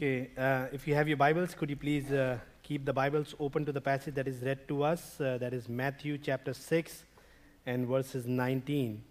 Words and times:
Okay, 0.00 0.30
uh, 0.38 0.66
if 0.70 0.86
you 0.86 0.94
have 0.94 1.08
your 1.08 1.16
Bibles, 1.16 1.56
could 1.56 1.68
you 1.68 1.74
please 1.74 2.12
uh, 2.12 2.38
keep 2.62 2.84
the 2.84 2.92
Bibles 2.92 3.34
open 3.40 3.66
to 3.66 3.72
the 3.72 3.80
passage 3.80 4.14
that 4.14 4.28
is 4.28 4.40
read 4.42 4.68
to 4.68 4.84
us? 4.84 5.20
Uh, 5.20 5.38
that 5.38 5.52
is 5.52 5.68
Matthew 5.68 6.18
chapter 6.18 6.54
6 6.54 7.02
and 7.66 7.84
verses 7.84 8.24
19 8.24 9.02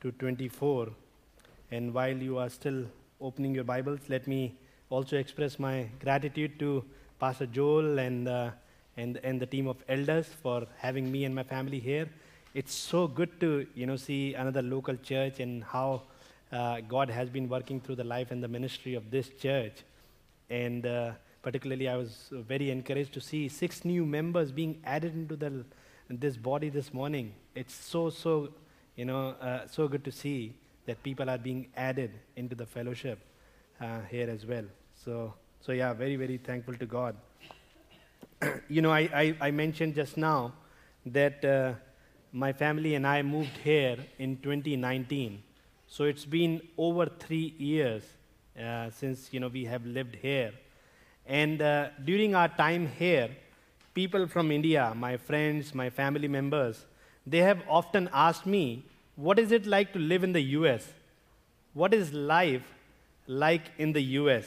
to 0.00 0.10
24. 0.10 0.88
And 1.70 1.94
while 1.94 2.16
you 2.16 2.38
are 2.38 2.48
still 2.48 2.86
opening 3.20 3.54
your 3.54 3.62
Bibles, 3.62 4.00
let 4.08 4.26
me 4.26 4.56
also 4.90 5.16
express 5.16 5.60
my 5.60 5.86
gratitude 6.00 6.58
to 6.58 6.84
Pastor 7.20 7.46
Joel 7.46 8.00
and, 8.00 8.26
uh, 8.26 8.50
and, 8.96 9.20
and 9.22 9.40
the 9.40 9.46
team 9.46 9.68
of 9.68 9.76
elders 9.88 10.26
for 10.26 10.66
having 10.78 11.12
me 11.12 11.24
and 11.24 11.32
my 11.32 11.44
family 11.44 11.78
here. 11.78 12.08
It's 12.52 12.74
so 12.74 13.06
good 13.06 13.38
to 13.38 13.64
you 13.76 13.86
know, 13.86 13.94
see 13.94 14.34
another 14.34 14.62
local 14.62 14.96
church 14.96 15.38
and 15.38 15.62
how 15.62 16.02
uh, 16.50 16.80
God 16.80 17.10
has 17.10 17.30
been 17.30 17.48
working 17.48 17.80
through 17.80 17.94
the 17.94 18.02
life 18.02 18.32
and 18.32 18.42
the 18.42 18.48
ministry 18.48 18.96
of 18.96 19.08
this 19.12 19.28
church. 19.40 19.84
And 20.52 20.84
uh, 20.84 21.12
particularly, 21.40 21.88
I 21.88 21.96
was 21.96 22.28
very 22.30 22.70
encouraged 22.70 23.14
to 23.14 23.22
see 23.22 23.48
six 23.48 23.86
new 23.86 24.04
members 24.04 24.52
being 24.52 24.82
added 24.84 25.14
into 25.14 25.34
the, 25.34 25.64
this 26.10 26.36
body 26.36 26.68
this 26.68 26.92
morning. 26.92 27.32
It's 27.54 27.72
so, 27.74 28.10
so, 28.10 28.50
you 28.94 29.06
know, 29.06 29.30
uh, 29.40 29.66
so 29.66 29.88
good 29.88 30.04
to 30.04 30.12
see 30.12 30.54
that 30.84 31.02
people 31.02 31.30
are 31.30 31.38
being 31.38 31.68
added 31.74 32.10
into 32.36 32.54
the 32.54 32.66
fellowship 32.66 33.18
uh, 33.80 34.00
here 34.10 34.28
as 34.28 34.44
well. 34.44 34.64
So, 34.94 35.32
so 35.62 35.72
yeah, 35.72 35.94
very, 35.94 36.16
very 36.16 36.36
thankful 36.36 36.74
to 36.74 36.84
God. 36.84 37.16
you 38.68 38.82
know, 38.82 38.90
I, 38.90 39.08
I, 39.14 39.36
I, 39.40 39.50
mentioned 39.52 39.94
just 39.94 40.18
now 40.18 40.52
that 41.06 41.42
uh, 41.44 41.74
my 42.32 42.52
family 42.52 42.94
and 42.94 43.06
I 43.06 43.22
moved 43.22 43.56
here 43.64 43.96
in 44.18 44.36
2019. 44.36 45.42
So 45.86 46.04
it's 46.04 46.26
been 46.26 46.60
over 46.76 47.06
three 47.06 47.54
years 47.56 48.02
uh, 48.60 48.90
since 48.90 49.32
you 49.32 49.40
know 49.40 49.48
we 49.48 49.64
have 49.64 49.84
lived 49.84 50.16
here. 50.16 50.52
And 51.26 51.62
uh, 51.62 51.88
during 52.04 52.34
our 52.34 52.48
time 52.48 52.86
here, 52.86 53.30
people 53.94 54.26
from 54.26 54.50
India, 54.50 54.92
my 54.96 55.16
friends, 55.16 55.74
my 55.74 55.90
family 55.90 56.28
members, 56.28 56.84
they 57.26 57.38
have 57.38 57.62
often 57.68 58.08
asked 58.12 58.46
me, 58.46 58.84
"What 59.16 59.38
is 59.38 59.52
it 59.52 59.66
like 59.66 59.92
to 59.92 59.98
live 59.98 60.24
in 60.24 60.32
the 60.32 60.42
U.S.? 60.58 60.88
What 61.74 61.94
is 61.94 62.12
life 62.12 62.64
like 63.26 63.70
in 63.78 63.92
the 63.92 64.02
U.S.?" 64.20 64.46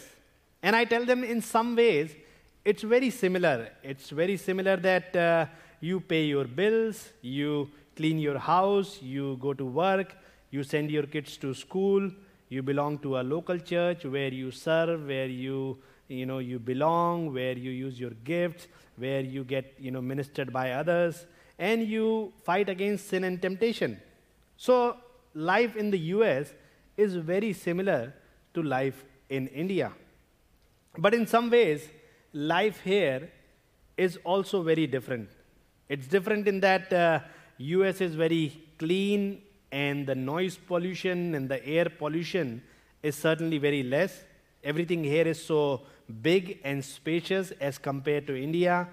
And 0.62 0.76
I 0.76 0.84
tell 0.86 1.06
them, 1.06 1.24
in 1.24 1.42
some 1.42 1.76
ways, 1.76 2.16
it's 2.64 2.82
very 2.82 3.12
similar. 3.12 3.70
It's 3.84 4.10
very 4.10 4.38
similar 4.38 4.78
that 4.78 5.16
uh, 5.16 5.46
you 5.80 6.00
pay 6.00 6.26
your 6.26 6.46
bills, 6.46 7.10
you 7.22 7.70
clean 7.96 8.18
your 8.20 8.40
house, 8.40 9.00
you 9.02 9.38
go 9.40 9.54
to 9.54 9.66
work, 9.66 10.16
you 10.50 10.64
send 10.64 10.90
your 10.90 11.04
kids 11.04 11.38
to 11.38 11.54
school, 11.54 12.12
you 12.50 12.62
belong 12.62 13.00
to 13.00 13.20
a 13.20 13.24
local 13.24 13.58
church 13.58 14.06
where 14.06 14.30
you 14.30 14.52
serve, 14.52 15.08
where 15.08 15.28
you, 15.28 15.78
you, 16.08 16.26
know, 16.26 16.40
you 16.40 16.60
belong, 16.60 17.34
where 17.34 17.58
you 17.58 17.72
use 17.72 18.00
your 18.00 18.12
gifts, 18.24 18.68
where 18.98 19.22
you 19.22 19.44
get 19.44 19.74
you 19.80 19.92
know, 19.92 20.02
ministered 20.02 20.54
by 20.54 20.72
others, 20.72 21.26
and 21.58 21.88
you 21.88 22.32
fight 22.44 22.70
against 22.70 23.08
sin 23.08 23.24
and 23.24 23.42
temptation. 23.42 24.00
So, 24.58 24.98
life 25.34 25.76
in 25.76 25.92
the 25.92 26.00
US 26.00 26.54
is 26.98 27.16
very 27.16 27.54
similar 27.54 28.14
to 28.54 28.64
life 28.64 29.04
in 29.30 29.48
India. 29.48 29.92
But 30.98 31.14
in 31.14 31.28
some 31.28 31.50
ways, 31.50 31.90
life 32.32 32.82
here 32.82 33.30
is 33.98 34.18
also 34.24 34.62
very 34.62 34.88
different. 34.88 35.30
It's 35.90 36.08
different 36.08 36.48
in 36.48 36.60
that 36.62 36.92
uh, 36.92 37.20
US 37.58 38.02
is 38.02 38.16
very 38.16 38.62
clean 38.78 39.42
and 39.84 40.08
the 40.08 40.16
noise 40.16 40.56
pollution 40.72 41.36
and 41.36 41.50
the 41.50 41.60
air 41.68 41.88
pollution 42.02 42.62
is 43.04 43.16
certainly 43.16 43.58
very 43.58 43.84
less. 43.84 44.24
Everything 44.64 45.04
here 45.04 45.28
is 45.28 45.44
so 45.44 45.82
big 46.22 46.60
and 46.64 46.84
spacious 46.84 47.52
as 47.60 47.78
compared 47.78 48.26
to 48.28 48.42
India. 48.42 48.88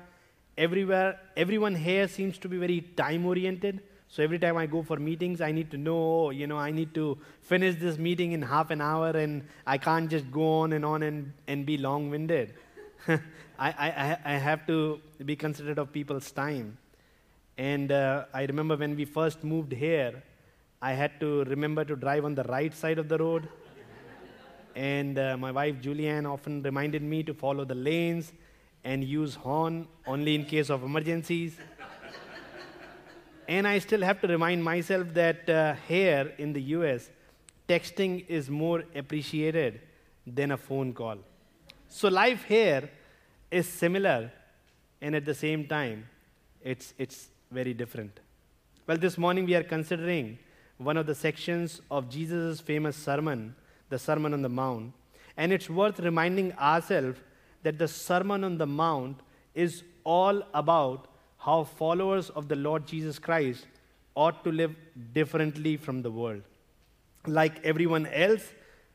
Everywhere, 0.58 1.20
everyone 1.36 1.77
here 1.77 2.08
seems 2.08 2.36
to 2.38 2.48
be 2.48 2.58
very 2.58 2.80
time 3.03 3.25
oriented. 3.25 3.81
So 4.09 4.25
every 4.25 4.41
time 4.41 4.56
I 4.56 4.66
go 4.66 4.82
for 4.82 4.97
meetings, 4.97 5.41
I 5.41 5.53
need 5.53 5.70
to 5.70 5.78
know, 5.78 6.31
you 6.31 6.48
know, 6.48 6.59
I 6.59 6.72
need 6.72 6.93
to 6.94 7.16
finish 7.43 7.76
this 7.76 7.97
meeting 7.97 8.32
in 8.32 8.43
half 8.43 8.70
an 8.70 8.81
hour 8.81 9.10
and 9.10 9.44
I 9.64 9.78
can't 9.78 10.10
just 10.10 10.32
go 10.32 10.47
on 10.62 10.72
and 10.72 10.84
on 10.84 11.04
and, 11.04 11.32
and 11.47 11.64
be 11.64 11.78
long 11.78 12.10
winded. 12.10 12.54
I, 13.09 13.20
I, 13.59 14.19
I 14.25 14.32
have 14.32 14.66
to 14.66 15.00
be 15.25 15.37
considerate 15.37 15.78
of 15.78 15.93
people's 15.93 16.32
time. 16.32 16.76
And 17.56 17.93
uh, 17.93 18.25
I 18.34 18.47
remember 18.47 18.76
when 18.76 18.97
we 18.97 19.04
first 19.04 19.44
moved 19.44 19.72
here, 19.72 20.22
I 20.84 20.94
had 20.94 21.20
to 21.20 21.44
remember 21.44 21.84
to 21.84 21.94
drive 21.94 22.25
on 22.25 22.34
the 22.34 22.43
right 22.43 22.75
side 22.75 22.98
of 22.98 23.09
the 23.09 23.16
road. 23.16 23.48
and 24.75 25.16
uh, 25.16 25.37
my 25.37 25.53
wife 25.53 25.76
Julianne 25.81 26.28
often 26.28 26.60
reminded 26.60 27.03
me 27.03 27.22
to 27.22 27.32
follow 27.32 27.65
the 27.65 27.76
lanes 27.76 28.32
and 28.82 29.04
use 29.04 29.37
horn 29.37 29.87
only 30.09 30.34
in 30.34 30.44
case 30.44 30.70
of 30.70 30.82
emergencies. 30.82 31.56
and 33.47 33.69
I 33.69 33.78
still 33.78 34.03
have 34.03 34.20
to 34.22 34.26
remind 34.26 34.65
myself 34.65 35.06
that 35.15 35.48
uh, 35.48 35.75
here 35.87 36.32
in 36.37 36.53
the 36.53 36.62
US, 36.78 37.10
texting 37.69 38.26
is 38.26 38.50
more 38.50 38.82
appreciated 38.97 39.82
than 40.26 40.50
a 40.50 40.56
phone 40.56 40.93
call. 40.93 41.19
So 41.88 42.09
life 42.09 42.43
here 42.43 42.91
is 43.53 43.69
similar, 43.69 44.32
and 45.00 45.14
at 45.14 45.25
the 45.26 45.34
same 45.34 45.69
time, 45.69 46.09
it's, 46.60 46.93
it's 46.99 47.28
very 47.53 47.72
different. 47.72 48.19
Well, 48.88 48.97
this 48.97 49.16
morning 49.16 49.44
we 49.47 49.54
are 49.54 49.62
considering 49.62 50.38
one 50.84 50.97
of 50.97 51.06
the 51.06 51.15
sections 51.15 51.81
of 51.91 52.09
Jesus' 52.09 52.60
famous 52.60 52.97
sermon, 52.97 53.54
the 53.88 53.98
Sermon 53.98 54.32
on 54.34 54.43
the 54.43 54.48
Mount. 54.48 54.93
And 55.37 55.53
it's 55.53 55.70
worth 55.70 55.98
reminding 56.00 56.53
ourselves 56.54 57.19
that 57.62 57.78
the 57.78 57.88
Sermon 57.88 58.44
on 58.44 58.59
the 58.59 58.66
Mount 58.66 59.20
is 59.54 59.82
all 60.04 60.43
about 60.54 61.09
how 61.38 61.65
followers 61.65 62.31
of 62.31 62.48
the 62.48 62.56
Lord 62.56 62.87
Jesus 62.87 63.19
Christ 63.19 63.66
ought 64.15 64.44
to 64.44 64.53
live 64.53 64.75
differently 65.12 65.76
from 65.76 66.03
the 66.03 66.10
world. 66.10 66.43
Like 67.26 67.64
everyone 67.64 68.06
else, 68.06 68.53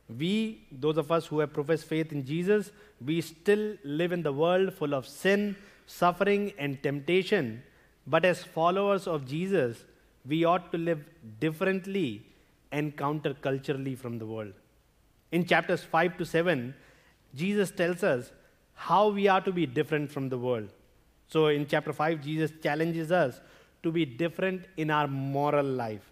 we, 0.08 0.66
those 0.70 0.96
of 0.96 1.12
us 1.12 1.26
who 1.26 1.40
have 1.40 1.52
professed 1.52 1.84
faith 1.84 2.12
in 2.12 2.24
Jesus, 2.24 2.70
we 3.04 3.20
still 3.20 3.76
live 3.84 4.12
in 4.12 4.22
the 4.22 4.32
world 4.32 4.72
full 4.72 4.94
of 4.94 5.06
sin, 5.06 5.56
suffering, 5.86 6.52
and 6.58 6.82
temptation. 6.82 7.62
But 8.06 8.24
as 8.24 8.42
followers 8.42 9.06
of 9.06 9.26
Jesus, 9.26 9.84
we 10.28 10.44
ought 10.44 10.70
to 10.72 10.78
live 10.78 11.02
differently 11.40 12.22
and 12.70 12.96
counterculturally 12.96 13.96
from 13.96 14.18
the 14.18 14.26
world. 14.26 14.52
In 15.32 15.44
chapters 15.44 15.82
5 15.82 16.18
to 16.18 16.24
7, 16.24 16.74
Jesus 17.34 17.70
tells 17.70 18.02
us 18.02 18.32
how 18.74 19.08
we 19.08 19.26
are 19.28 19.40
to 19.40 19.52
be 19.52 19.66
different 19.66 20.10
from 20.10 20.28
the 20.28 20.38
world. 20.38 20.68
So 21.28 21.48
in 21.48 21.66
chapter 21.66 21.92
5, 21.92 22.22
Jesus 22.22 22.52
challenges 22.62 23.10
us 23.12 23.40
to 23.82 23.92
be 23.92 24.04
different 24.04 24.64
in 24.76 24.90
our 24.90 25.06
moral 25.06 25.66
life. 25.66 26.10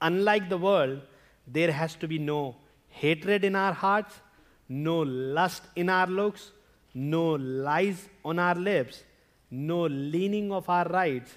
Unlike 0.00 0.48
the 0.48 0.58
world, 0.58 1.00
there 1.46 1.72
has 1.72 1.94
to 1.96 2.08
be 2.08 2.18
no 2.18 2.56
hatred 2.88 3.44
in 3.44 3.54
our 3.54 3.72
hearts, 3.72 4.20
no 4.68 5.00
lust 5.00 5.62
in 5.76 5.88
our 5.88 6.06
looks, 6.06 6.50
no 6.94 7.34
lies 7.34 8.08
on 8.24 8.38
our 8.38 8.54
lips, 8.54 9.04
no 9.50 9.82
leaning 9.86 10.50
of 10.50 10.68
our 10.68 10.86
rights, 10.88 11.36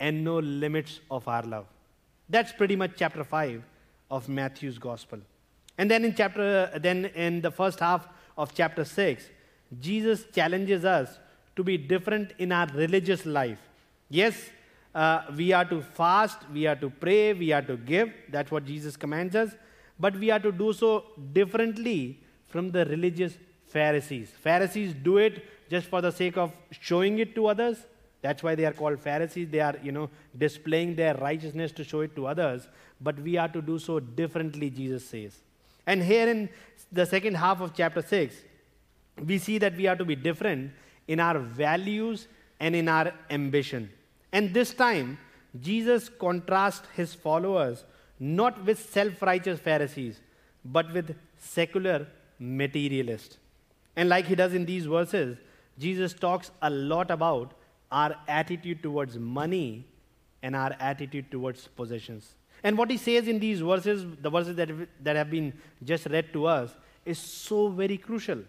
and 0.00 0.24
no 0.24 0.38
limits 0.38 1.00
of 1.10 1.26
our 1.28 1.42
love. 1.42 1.66
That's 2.28 2.52
pretty 2.52 2.76
much 2.76 2.92
chapter 2.96 3.24
5 3.24 3.62
of 4.10 4.28
Matthew's 4.28 4.78
gospel. 4.78 5.20
And 5.76 5.90
then 5.90 6.04
in 6.04 6.14
chapter 6.14 6.70
then 6.78 7.06
in 7.06 7.40
the 7.40 7.50
first 7.50 7.80
half 7.80 8.08
of 8.36 8.54
chapter 8.54 8.84
6, 8.84 9.24
Jesus 9.80 10.24
challenges 10.34 10.84
us 10.84 11.18
to 11.56 11.64
be 11.64 11.76
different 11.76 12.32
in 12.38 12.52
our 12.52 12.66
religious 12.74 13.24
life. 13.26 13.58
Yes, 14.08 14.50
uh, 14.94 15.22
we 15.36 15.52
are 15.52 15.64
to 15.64 15.82
fast, 15.82 16.38
we 16.52 16.66
are 16.66 16.76
to 16.76 16.90
pray, 16.90 17.32
we 17.32 17.52
are 17.52 17.62
to 17.62 17.76
give. 17.76 18.12
That's 18.30 18.50
what 18.50 18.64
Jesus 18.64 18.96
commands 18.96 19.34
us. 19.36 19.54
But 20.00 20.16
we 20.16 20.30
are 20.30 20.38
to 20.40 20.52
do 20.52 20.72
so 20.72 21.04
differently 21.32 22.20
from 22.46 22.70
the 22.70 22.84
religious 22.86 23.36
Pharisees. 23.66 24.30
Pharisees 24.40 24.94
do 24.94 25.18
it 25.18 25.44
just 25.68 25.88
for 25.88 26.00
the 26.00 26.10
sake 26.10 26.36
of 26.36 26.52
showing 26.70 27.18
it 27.18 27.34
to 27.34 27.46
others 27.46 27.78
that's 28.20 28.42
why 28.42 28.54
they 28.54 28.64
are 28.64 28.72
called 28.72 29.00
Pharisees. 29.00 29.48
They 29.50 29.60
are, 29.60 29.76
you 29.82 29.92
know, 29.92 30.10
displaying 30.36 30.96
their 30.96 31.14
righteousness 31.14 31.72
to 31.72 31.84
show 31.84 32.00
it 32.00 32.16
to 32.16 32.26
others. 32.26 32.68
But 33.00 33.18
we 33.20 33.36
are 33.36 33.48
to 33.48 33.62
do 33.62 33.78
so 33.78 34.00
differently, 34.00 34.70
Jesus 34.70 35.08
says. 35.08 35.40
And 35.86 36.02
here 36.02 36.28
in 36.28 36.48
the 36.90 37.06
second 37.06 37.36
half 37.36 37.60
of 37.60 37.74
chapter 37.74 38.02
6, 38.02 38.34
we 39.24 39.38
see 39.38 39.58
that 39.58 39.76
we 39.76 39.86
are 39.86 39.96
to 39.96 40.04
be 40.04 40.16
different 40.16 40.72
in 41.06 41.20
our 41.20 41.38
values 41.38 42.26
and 42.60 42.74
in 42.74 42.88
our 42.88 43.12
ambition. 43.30 43.90
And 44.32 44.52
this 44.52 44.74
time, 44.74 45.18
Jesus 45.60 46.08
contrasts 46.08 46.86
his 46.94 47.14
followers 47.14 47.84
not 48.20 48.64
with 48.64 48.78
self 48.90 49.22
righteous 49.22 49.60
Pharisees, 49.60 50.20
but 50.64 50.92
with 50.92 51.16
secular 51.38 52.06
materialists. 52.38 53.38
And 53.96 54.08
like 54.08 54.26
he 54.26 54.34
does 54.34 54.54
in 54.54 54.66
these 54.66 54.86
verses, 54.86 55.38
Jesus 55.78 56.12
talks 56.12 56.50
a 56.62 56.70
lot 56.70 57.10
about 57.10 57.54
our 57.90 58.14
attitude 58.26 58.82
towards 58.82 59.18
money 59.18 59.86
and 60.42 60.54
our 60.54 60.74
attitude 60.78 61.30
towards 61.30 61.68
possessions. 61.68 62.34
And 62.62 62.76
what 62.76 62.90
he 62.90 62.96
says 62.96 63.28
in 63.28 63.38
these 63.38 63.60
verses, 63.60 64.04
the 64.20 64.30
verses 64.30 64.56
that, 64.56 64.70
that 65.02 65.16
have 65.16 65.30
been 65.30 65.52
just 65.84 66.06
read 66.06 66.32
to 66.32 66.46
us, 66.46 66.70
is 67.04 67.18
so 67.18 67.68
very 67.68 67.96
crucial. 67.96 68.40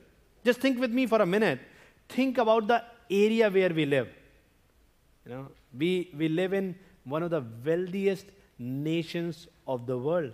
Just 0.44 0.60
think 0.60 0.80
with 0.80 0.92
me 0.92 1.06
for 1.06 1.22
a 1.22 1.26
minute. 1.26 1.60
Think 2.08 2.38
about 2.38 2.68
the 2.68 2.84
area 3.10 3.50
where 3.50 3.70
we 3.70 3.86
live. 3.86 4.10
You 5.26 5.32
know, 5.32 5.48
we, 5.78 6.10
we 6.18 6.28
live 6.28 6.54
in 6.54 6.76
one 7.04 7.24
of 7.24 7.30
the 7.30 7.44
wealthiest 7.66 8.26
nations 8.58 9.48
of 9.68 9.86
the 9.86 9.98
world. 9.98 10.34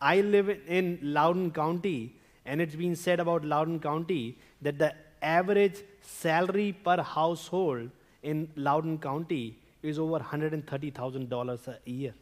I 0.00 0.20
live 0.20 0.48
in 0.66 0.98
Loudoun 1.02 1.50
County, 1.50 2.16
and 2.46 2.60
it's 2.60 2.74
been 2.74 2.96
said 2.96 3.20
about 3.20 3.44
Loudoun 3.44 3.80
County 3.80 4.38
that 4.62 4.78
the 4.78 4.94
average 5.20 5.82
salary 6.00 6.72
per 6.72 7.02
household 7.02 7.90
in 8.22 8.50
Loudoun 8.56 8.98
County 8.98 9.58
is 9.82 9.98
over 9.98 10.18
$130,000 10.18 11.68
a 11.68 11.90
year. 11.90 12.14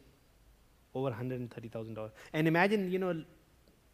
Over 0.93 1.11
$130,000. 1.11 2.11
And 2.33 2.47
imagine, 2.47 2.91
you 2.91 2.99
know, 2.99 3.23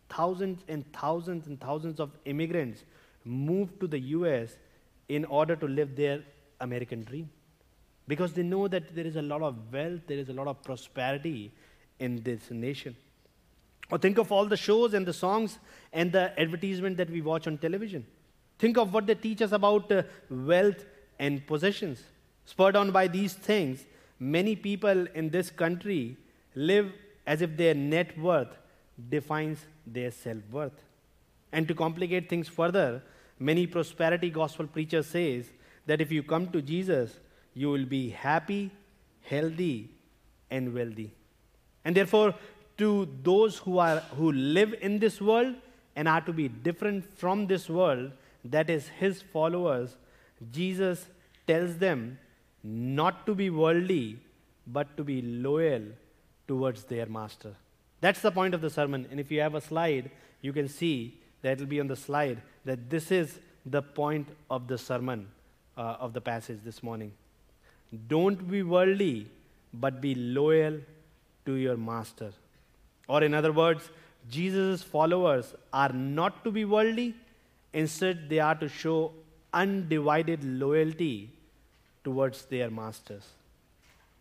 thousands 0.09 0.63
and 0.67 0.91
thousands 0.93 1.47
and 1.47 1.59
thousands 1.59 1.99
of 1.99 2.11
immigrants 2.25 2.83
move 3.23 3.79
to 3.79 3.87
the 3.87 3.99
US 3.99 4.57
in 5.09 5.25
order 5.25 5.55
to 5.55 5.67
live 5.67 5.95
their 5.95 6.23
American 6.61 7.03
dream. 7.03 7.29
Because 8.07 8.33
they 8.33 8.43
know 8.43 8.67
that 8.67 8.95
there 8.95 9.05
is 9.05 9.15
a 9.15 9.21
lot 9.21 9.41
of 9.41 9.73
wealth, 9.73 10.01
there 10.07 10.17
is 10.17 10.29
a 10.29 10.33
lot 10.33 10.47
of 10.47 10.61
prosperity 10.63 11.51
in 11.99 12.21
this 12.23 12.51
nation. 12.51 12.95
Or 13.91 13.97
think 13.97 14.17
of 14.17 14.31
all 14.31 14.45
the 14.45 14.57
shows 14.57 14.93
and 14.93 15.05
the 15.05 15.13
songs 15.13 15.59
and 15.93 16.11
the 16.11 16.39
advertisement 16.39 16.97
that 16.97 17.09
we 17.09 17.21
watch 17.21 17.47
on 17.47 17.57
television. 17.57 18.05
Think 18.57 18.77
of 18.77 18.93
what 18.93 19.05
they 19.05 19.15
teach 19.15 19.41
us 19.41 19.51
about 19.51 19.91
uh, 19.91 20.03
wealth 20.29 20.85
and 21.19 21.45
possessions. 21.45 22.03
Spurred 22.45 22.75
on 22.75 22.91
by 22.91 23.07
these 23.07 23.33
things, 23.33 23.85
many 24.19 24.55
people 24.55 25.07
in 25.13 25.29
this 25.29 25.49
country 25.49 26.17
live 26.53 26.91
as 27.25 27.41
if 27.41 27.57
their 27.57 27.73
net 27.73 28.17
worth 28.17 28.55
defines 29.09 29.65
their 29.85 30.11
self 30.11 30.41
worth. 30.51 30.83
And 31.51 31.67
to 31.67 31.73
complicate 31.73 32.29
things 32.29 32.47
further, 32.47 33.01
many 33.39 33.67
prosperity 33.67 34.29
gospel 34.29 34.67
preachers 34.67 35.07
says 35.07 35.51
that 35.85 36.01
if 36.01 36.11
you 36.11 36.23
come 36.23 36.47
to 36.51 36.61
Jesus, 36.61 37.19
you 37.53 37.69
will 37.69 37.85
be 37.85 38.09
happy, 38.09 38.71
healthy, 39.23 39.89
and 40.51 40.73
wealthy. 40.73 41.11
And 41.83 41.95
therefore, 41.95 42.33
to 42.77 43.07
those 43.23 43.57
who 43.57 43.77
are 43.77 43.99
who 44.17 44.31
live 44.31 44.75
in 44.81 44.99
this 44.99 45.21
world 45.21 45.55
and 45.95 46.07
are 46.07 46.21
to 46.21 46.33
be 46.33 46.47
different 46.47 47.05
from 47.17 47.47
this 47.47 47.69
world, 47.69 48.11
that 48.43 48.69
is 48.69 48.87
his 48.87 49.21
followers, 49.21 49.95
Jesus 50.51 51.05
tells 51.47 51.77
them 51.77 52.17
not 52.63 53.25
to 53.25 53.35
be 53.35 53.49
worldly, 53.49 54.19
but 54.67 54.95
to 54.97 55.03
be 55.03 55.21
loyal 55.21 55.83
towards 56.47 56.83
their 56.83 57.05
master. 57.05 57.53
That's 58.01 58.21
the 58.21 58.31
point 58.31 58.53
of 58.53 58.61
the 58.61 58.69
sermon. 58.69 59.07
And 59.11 59.19
if 59.19 59.31
you 59.31 59.41
have 59.41 59.55
a 59.55 59.61
slide, 59.61 60.11
you 60.41 60.53
can 60.53 60.67
see 60.67 61.19
that 61.41 61.53
it 61.53 61.59
will 61.59 61.67
be 61.67 61.79
on 61.79 61.87
the 61.87 61.95
slide 61.95 62.41
that 62.65 62.89
this 62.89 63.11
is 63.11 63.39
the 63.65 63.81
point 63.81 64.27
of 64.49 64.67
the 64.67 64.77
sermon 64.77 65.27
uh, 65.77 65.97
of 65.99 66.13
the 66.13 66.21
passage 66.21 66.59
this 66.63 66.81
morning. 66.81 67.11
Don't 68.07 68.49
be 68.49 68.63
worldly, 68.63 69.27
but 69.73 70.01
be 70.01 70.15
loyal 70.15 70.79
to 71.45 71.53
your 71.53 71.77
master. 71.77 72.31
Or, 73.07 73.23
in 73.23 73.33
other 73.33 73.51
words, 73.51 73.89
Jesus' 74.29 74.81
followers 74.81 75.53
are 75.71 75.93
not 75.93 76.43
to 76.43 76.51
be 76.51 76.65
worldly, 76.65 77.13
instead, 77.73 78.29
they 78.29 78.39
are 78.39 78.55
to 78.55 78.67
show 78.67 79.11
undivided 79.55 80.43
loyalty 80.43 81.31
towards 82.03 82.45
their 82.45 82.69
masters. 82.69 83.23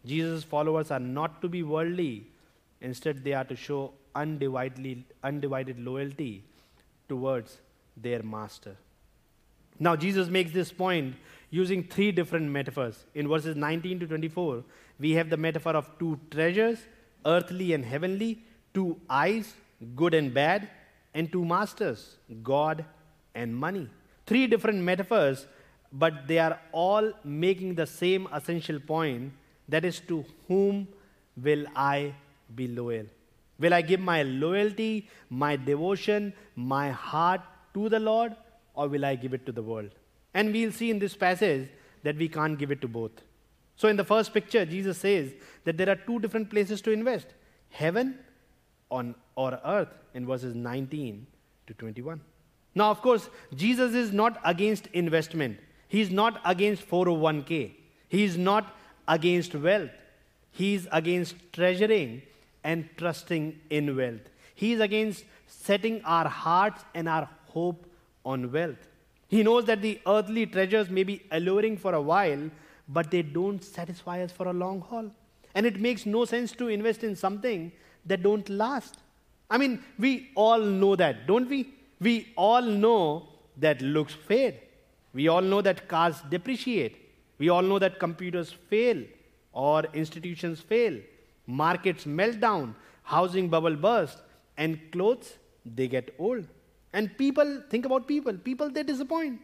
Jesus' 0.06 0.44
followers 0.44 0.90
are 0.90 1.00
not 1.00 1.42
to 1.42 1.48
be 1.48 1.62
worldly, 1.62 2.26
instead, 2.80 3.24
they 3.24 3.32
are 3.32 3.44
to 3.44 3.56
show 3.56 3.92
undivided, 4.14 5.04
undivided 5.22 5.78
loyalty 5.78 6.44
towards 7.08 7.58
their 7.96 8.22
master. 8.22 8.76
Now, 9.78 9.96
Jesus 9.96 10.28
makes 10.28 10.52
this 10.52 10.70
point 10.70 11.16
using 11.50 11.82
three 11.82 12.12
different 12.12 12.50
metaphors. 12.50 13.04
In 13.14 13.28
verses 13.28 13.56
19 13.56 14.00
to 14.00 14.06
24, 14.06 14.62
we 14.98 15.12
have 15.12 15.30
the 15.30 15.36
metaphor 15.36 15.74
of 15.74 15.90
two 15.98 16.18
treasures, 16.30 16.78
earthly 17.26 17.72
and 17.72 17.84
heavenly, 17.84 18.42
two 18.72 19.00
eyes, 19.08 19.54
good 19.96 20.14
and 20.14 20.32
bad, 20.32 20.68
and 21.14 21.30
two 21.30 21.44
masters, 21.44 22.16
God 22.42 22.84
and 23.34 23.54
money. 23.54 23.88
Three 24.26 24.46
different 24.46 24.80
metaphors 24.80 25.46
but 25.94 26.26
they 26.26 26.38
are 26.38 26.60
all 26.72 27.12
making 27.22 27.76
the 27.76 27.86
same 27.86 28.28
essential 28.32 28.80
point 28.80 29.32
that 29.68 29.84
is, 29.84 30.00
to 30.00 30.24
whom 30.48 30.88
will 31.40 31.64
I 31.74 32.14
be 32.54 32.68
loyal? 32.68 33.06
Will 33.58 33.72
I 33.72 33.80
give 33.80 34.00
my 34.00 34.22
loyalty, 34.24 35.08
my 35.30 35.56
devotion, 35.56 36.34
my 36.56 36.90
heart 36.90 37.40
to 37.74 37.88
the 37.88 38.00
Lord, 38.00 38.34
or 38.74 38.88
will 38.88 39.04
I 39.04 39.14
give 39.14 39.32
it 39.32 39.46
to 39.46 39.52
the 39.52 39.62
world? 39.62 39.90
And 40.34 40.52
we'll 40.52 40.72
see 40.72 40.90
in 40.90 40.98
this 40.98 41.14
passage 41.14 41.68
that 42.02 42.16
we 42.16 42.28
can't 42.28 42.58
give 42.58 42.72
it 42.72 42.80
to 42.82 42.88
both. 42.88 43.12
So, 43.76 43.88
in 43.88 43.96
the 43.96 44.04
first 44.04 44.34
picture, 44.34 44.66
Jesus 44.66 44.98
says 44.98 45.32
that 45.64 45.76
there 45.76 45.88
are 45.88 45.96
two 45.96 46.18
different 46.18 46.50
places 46.50 46.82
to 46.82 46.90
invest 46.90 47.28
heaven 47.70 48.18
on, 48.90 49.14
or 49.36 49.58
earth 49.64 49.88
in 50.12 50.26
verses 50.26 50.54
19 50.54 51.26
to 51.68 51.74
21. 51.74 52.20
Now, 52.74 52.90
of 52.90 53.00
course, 53.00 53.28
Jesus 53.54 53.94
is 53.94 54.12
not 54.12 54.40
against 54.44 54.88
investment. 54.88 55.58
He's 55.88 56.10
not 56.10 56.40
against 56.44 56.88
401k. 56.88 57.72
He's 58.08 58.36
not 58.36 58.74
against 59.06 59.54
wealth. 59.54 59.90
He's 60.50 60.86
against 60.90 61.36
treasuring 61.52 62.22
and 62.62 62.88
trusting 62.96 63.60
in 63.70 63.96
wealth. 63.96 64.22
He's 64.54 64.80
against 64.80 65.24
setting 65.46 66.02
our 66.04 66.28
hearts 66.28 66.84
and 66.94 67.08
our 67.08 67.28
hope 67.46 67.86
on 68.24 68.50
wealth. 68.50 68.88
He 69.28 69.42
knows 69.42 69.64
that 69.66 69.82
the 69.82 70.00
earthly 70.06 70.46
treasures 70.46 70.88
may 70.88 71.02
be 71.02 71.22
alluring 71.30 71.76
for 71.76 71.94
a 71.94 72.00
while, 72.00 72.50
but 72.88 73.10
they 73.10 73.22
don't 73.22 73.62
satisfy 73.62 74.22
us 74.22 74.32
for 74.32 74.48
a 74.48 74.52
long 74.52 74.80
haul. 74.80 75.10
And 75.54 75.66
it 75.66 75.80
makes 75.80 76.06
no 76.06 76.24
sense 76.24 76.52
to 76.52 76.68
invest 76.68 77.04
in 77.04 77.14
something 77.16 77.72
that 78.06 78.22
don't 78.22 78.48
last. 78.48 78.98
I 79.50 79.58
mean, 79.58 79.82
we 79.98 80.30
all 80.34 80.60
know 80.60 80.96
that, 80.96 81.26
don't 81.26 81.48
we? 81.48 81.72
We 82.06 82.14
all 82.36 82.62
know 82.84 83.02
that 83.64 83.80
looks 83.80 84.14
fade. 84.30 84.56
We 85.12 85.28
all 85.28 85.40
know 85.52 85.62
that 85.62 85.88
cars 85.88 86.16
depreciate. 86.28 86.96
We 87.38 87.48
all 87.48 87.62
know 87.62 87.78
that 87.78 87.98
computers 87.98 88.50
fail 88.70 89.02
or 89.52 89.84
institutions 90.02 90.60
fail. 90.60 90.98
Markets 91.46 92.04
melt 92.04 92.40
down, 92.40 92.74
housing 93.02 93.48
bubble 93.48 93.76
burst, 93.76 94.18
and 94.56 94.78
clothes, 94.92 95.34
they 95.64 95.88
get 95.88 96.14
old. 96.18 96.46
And 96.92 97.16
people, 97.16 97.62
think 97.70 97.86
about 97.86 98.06
people. 98.06 98.34
People, 98.34 98.70
they 98.70 98.82
disappoint. 98.82 99.40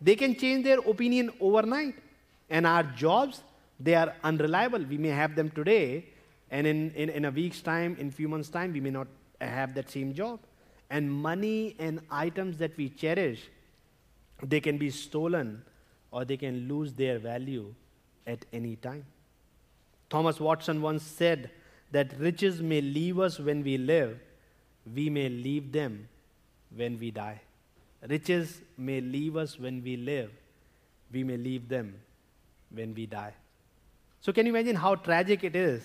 They 0.00 0.16
can 0.16 0.34
change 0.34 0.64
their 0.64 0.80
opinion 0.80 1.30
overnight. 1.40 1.94
And 2.48 2.66
our 2.66 2.82
jobs, 2.82 3.42
they 3.78 3.94
are 3.94 4.14
unreliable. 4.24 4.84
We 4.84 4.98
may 4.98 5.14
have 5.22 5.34
them 5.36 5.50
today, 5.50 6.06
and 6.50 6.66
in, 6.66 6.90
in, 6.92 7.08
in 7.10 7.24
a 7.24 7.30
week's 7.30 7.62
time, 7.62 7.96
in 8.00 8.10
few 8.10 8.28
months' 8.28 8.48
time, 8.48 8.72
we 8.72 8.80
may 8.80 8.90
not 8.90 9.06
have 9.40 9.74
that 9.74 9.90
same 9.90 10.12
job. 10.14 10.40
And 10.90 11.10
money 11.10 11.76
and 11.78 12.00
items 12.10 12.58
that 12.58 12.76
we 12.76 12.88
cherish, 12.88 13.48
they 14.42 14.60
can 14.60 14.76
be 14.76 14.90
stolen 14.90 15.62
or 16.10 16.24
they 16.24 16.36
can 16.36 16.68
lose 16.68 16.92
their 16.92 17.18
value 17.18 17.72
at 18.26 18.44
any 18.52 18.76
time. 18.76 19.04
Thomas 20.08 20.40
Watson 20.40 20.82
once 20.82 21.04
said 21.04 21.50
that 21.92 22.18
riches 22.18 22.60
may 22.60 22.80
leave 22.80 23.18
us 23.18 23.38
when 23.38 23.62
we 23.62 23.78
live, 23.78 24.18
we 24.92 25.08
may 25.08 25.28
leave 25.28 25.70
them 25.72 26.08
when 26.74 26.98
we 26.98 27.10
die. 27.10 27.40
Riches 28.08 28.60
may 28.76 29.00
leave 29.00 29.36
us 29.36 29.58
when 29.58 29.82
we 29.82 29.96
live, 29.96 30.30
we 31.12 31.22
may 31.22 31.36
leave 31.36 31.68
them 31.68 31.94
when 32.72 32.94
we 32.94 33.06
die. 33.06 33.34
So, 34.20 34.32
can 34.32 34.46
you 34.46 34.54
imagine 34.54 34.76
how 34.76 34.94
tragic 34.96 35.44
it 35.44 35.56
is 35.56 35.82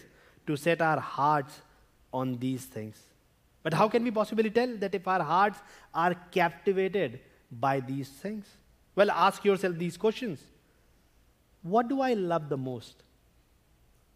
to 0.47 0.55
set 0.55 0.81
our 0.81 0.99
hearts 0.99 1.61
on 2.13 2.37
these 2.37 2.65
things? 2.65 2.97
But 3.65 3.73
how 3.73 3.87
can 3.89 4.03
we 4.03 4.11
possibly 4.11 4.51
tell 4.51 4.77
that 4.77 4.93
if 4.93 5.07
our 5.07 5.23
hearts 5.23 5.57
are 5.91 6.13
captivated 6.31 7.19
by 7.51 7.79
these 7.79 8.09
things? 8.09 8.45
Well, 8.95 9.09
ask 9.09 9.43
yourself 9.43 9.79
these 9.79 9.97
questions 9.97 10.43
What 11.63 11.87
do 11.87 11.99
I 11.99 12.13
love 12.13 12.47
the 12.47 12.57
most? 12.57 13.01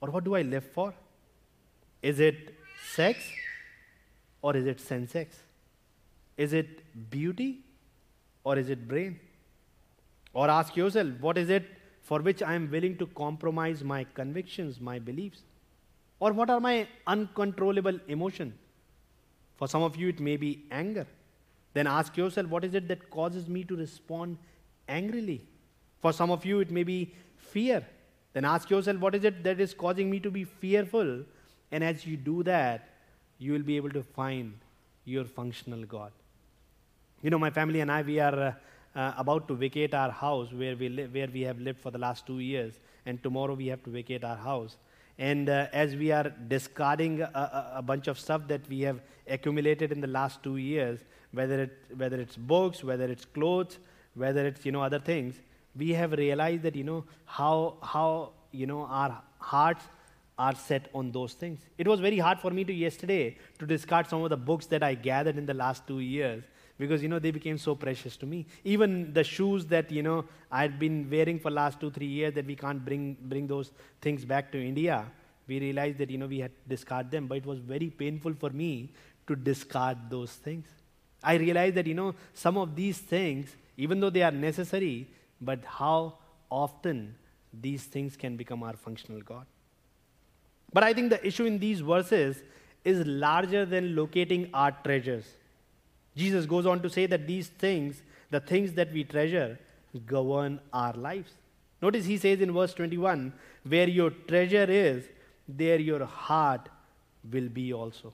Or 0.01 0.11
what 0.11 0.23
do 0.23 0.35
I 0.35 0.43
live 0.43 0.63
for? 0.75 0.93
Is 2.03 2.19
it 2.19 2.53
sex 2.93 3.25
or 4.43 4.55
is 4.55 4.67
it 4.67 4.77
Sensex? 4.77 5.41
Is 6.37 6.53
it 6.53 6.85
beauty 7.09 7.63
or 8.43 8.57
is 8.59 8.69
it 8.69 8.87
brain? 8.87 9.19
Or 10.31 10.47
ask 10.47 10.77
yourself, 10.77 11.09
what 11.19 11.39
is 11.39 11.49
it 11.49 11.65
for 12.03 12.19
which 12.19 12.43
I 12.43 12.53
am 12.53 12.69
willing 12.69 12.97
to 12.97 13.07
compromise 13.07 13.83
my 13.83 14.03
convictions, 14.13 14.79
my 14.79 14.99
beliefs? 14.99 15.41
Or 16.19 16.33
what 16.33 16.51
are 16.51 16.59
my 16.59 16.87
uncontrollable 17.07 17.99
emotions? 18.07 18.53
For 19.59 19.67
some 19.67 19.83
of 19.83 19.97
you, 19.97 20.07
it 20.07 20.21
may 20.21 20.37
be 20.37 20.63
anger. 20.71 21.05
Then 21.73 21.85
ask 21.85 22.15
yourself, 22.15 22.47
what 22.47 22.63
is 22.63 22.73
it 22.73 22.87
that 22.87 23.09
causes 23.09 23.47
me 23.47 23.63
to 23.65 23.75
respond 23.75 24.37
angrily? 24.87 25.41
For 26.01 26.13
some 26.13 26.31
of 26.31 26.45
you, 26.45 26.61
it 26.61 26.71
may 26.71 26.83
be 26.83 27.13
fear. 27.35 27.85
Then 28.33 28.45
ask 28.45 28.69
yourself, 28.69 28.99
what 28.99 29.15
is 29.15 29.25
it 29.25 29.43
that 29.43 29.59
is 29.59 29.73
causing 29.73 30.09
me 30.09 30.21
to 30.21 30.31
be 30.31 30.45
fearful? 30.45 31.25
And 31.73 31.83
as 31.83 32.05
you 32.05 32.15
do 32.15 32.41
that, 32.43 32.87
you 33.37 33.51
will 33.51 33.63
be 33.63 33.75
able 33.75 33.89
to 33.89 34.01
find 34.01 34.53
your 35.03 35.25
functional 35.25 35.83
God. 35.83 36.13
You 37.21 37.29
know, 37.29 37.39
my 37.39 37.49
family 37.49 37.81
and 37.81 37.91
I, 37.91 38.01
we 38.01 38.19
are 38.21 38.39
uh, 38.39 38.53
uh, 38.97 39.13
about 39.17 39.49
to 39.49 39.55
vacate 39.55 39.93
our 39.93 40.09
house 40.09 40.53
where 40.53 40.77
we, 40.77 40.87
li- 40.87 41.07
where 41.07 41.27
we 41.27 41.41
have 41.41 41.59
lived 41.59 41.81
for 41.81 41.91
the 41.91 41.97
last 41.97 42.25
two 42.25 42.39
years, 42.39 42.79
and 43.05 43.21
tomorrow 43.21 43.55
we 43.55 43.67
have 43.67 43.83
to 43.83 43.89
vacate 43.89 44.23
our 44.23 44.37
house. 44.37 44.77
And 45.19 45.49
uh, 45.49 45.67
as 45.73 45.97
we 45.97 46.11
are 46.13 46.33
discarding 46.47 47.21
a, 47.21 47.73
a, 47.75 47.81
bunch 47.81 48.07
of 48.07 48.17
stuff 48.17 48.47
that 48.47 48.61
we 48.69 48.79
have 48.81 49.01
accumulated 49.27 49.91
in 49.91 49.99
the 49.99 50.07
last 50.07 50.41
two 50.41 50.55
years, 50.55 51.01
whether, 51.33 51.63
it, 51.63 51.77
whether 51.97 52.21
it's 52.21 52.37
books, 52.37 52.85
whether 52.85 53.03
it's 53.03 53.25
clothes, 53.25 53.79
whether 54.15 54.47
it's 54.47 54.65
you 54.65 54.71
know 54.71 54.81
other 54.81 54.97
things, 54.97 55.35
we 55.75 55.91
have 55.91 56.13
realized 56.13 56.63
that 56.63 56.73
you 56.73 56.85
know 56.85 57.03
how 57.25 57.75
how 57.83 58.31
you 58.51 58.65
know 58.65 58.85
our 58.85 59.21
hearts 59.39 59.83
are 60.37 60.55
set 60.55 60.87
on 60.95 61.11
those 61.11 61.33
things. 61.33 61.59
It 61.77 61.85
was 61.85 61.99
very 61.99 62.17
hard 62.17 62.39
for 62.39 62.51
me 62.51 62.63
to 62.63 62.73
yesterday 62.73 63.37
to 63.59 63.65
discard 63.65 64.07
some 64.07 64.23
of 64.23 64.29
the 64.29 64.37
books 64.37 64.67
that 64.67 64.83
I 64.83 64.93
gathered 64.93 65.37
in 65.37 65.45
the 65.45 65.53
last 65.53 65.85
two 65.85 65.99
years 65.99 66.45
because 66.79 67.03
you 67.03 67.09
know 67.09 67.19
they 67.19 67.31
became 67.31 67.57
so 67.57 67.75
precious 67.75 68.15
to 68.17 68.25
me. 68.25 68.45
Even 68.63 69.13
the 69.13 69.23
shoes 69.23 69.65
that 69.67 69.91
you 69.91 70.01
know 70.01 70.25
I'd 70.51 70.79
been 70.79 71.07
wearing 71.11 71.39
for 71.39 71.51
last 71.51 71.79
two 71.79 71.91
three 71.91 72.07
years 72.07 72.33
that 72.35 72.45
we 72.45 72.55
can't 72.55 72.83
bring 72.83 73.17
bring 73.21 73.47
those 73.47 73.71
things 74.01 74.25
back 74.25 74.51
to 74.53 74.63
India. 74.71 75.05
We 75.47 75.59
realized 75.59 75.97
that 75.99 76.09
you 76.09 76.17
know 76.17 76.27
we 76.27 76.39
had 76.39 76.51
to 76.55 76.69
discard 76.75 77.11
them, 77.11 77.27
but 77.27 77.37
it 77.37 77.45
was 77.45 77.59
very 77.59 77.89
painful 77.89 78.33
for 78.33 78.49
me 78.49 78.93
to 79.27 79.35
discard 79.35 79.97
those 80.09 80.31
things. 80.31 80.67
I 81.21 81.35
realized 81.35 81.75
that 81.75 81.85
you 81.85 81.93
know 81.93 82.15
some 82.33 82.57
of 82.57 82.75
these 82.75 82.97
things, 82.97 83.55
even 83.77 83.99
though 83.99 84.09
they 84.09 84.23
are 84.23 84.31
necessary, 84.31 85.07
but 85.41 85.59
how 85.65 86.15
often 86.49 87.15
these 87.53 87.83
things 87.83 88.15
can 88.15 88.37
become 88.37 88.63
our 88.63 88.73
functional 88.73 89.21
God. 89.21 89.45
But 90.71 90.83
I 90.83 90.93
think 90.93 91.09
the 91.09 91.25
issue 91.25 91.45
in 91.45 91.59
these 91.59 91.81
verses 91.81 92.41
is 92.85 93.05
larger 93.05 93.65
than 93.65 93.95
locating 93.95 94.49
our 94.53 94.71
treasures. 94.83 95.25
Jesus 96.19 96.45
goes 96.45 96.65
on 96.65 96.81
to 96.81 96.89
say 96.89 97.05
that 97.05 97.25
these 97.25 97.47
things, 97.47 98.01
the 98.29 98.39
things 98.39 98.73
that 98.73 98.91
we 98.91 99.03
treasure, 99.03 99.57
govern 100.05 100.59
our 100.73 100.93
lives. 100.93 101.31
Notice 101.81 102.05
he 102.05 102.17
says 102.17 102.41
in 102.41 102.51
verse 102.53 102.73
21 102.73 103.33
where 103.63 103.87
your 103.87 104.09
treasure 104.31 104.65
is, 104.69 105.05
there 105.47 105.79
your 105.79 106.05
heart 106.05 106.67
will 107.31 107.49
be 107.49 107.73
also. 107.73 108.13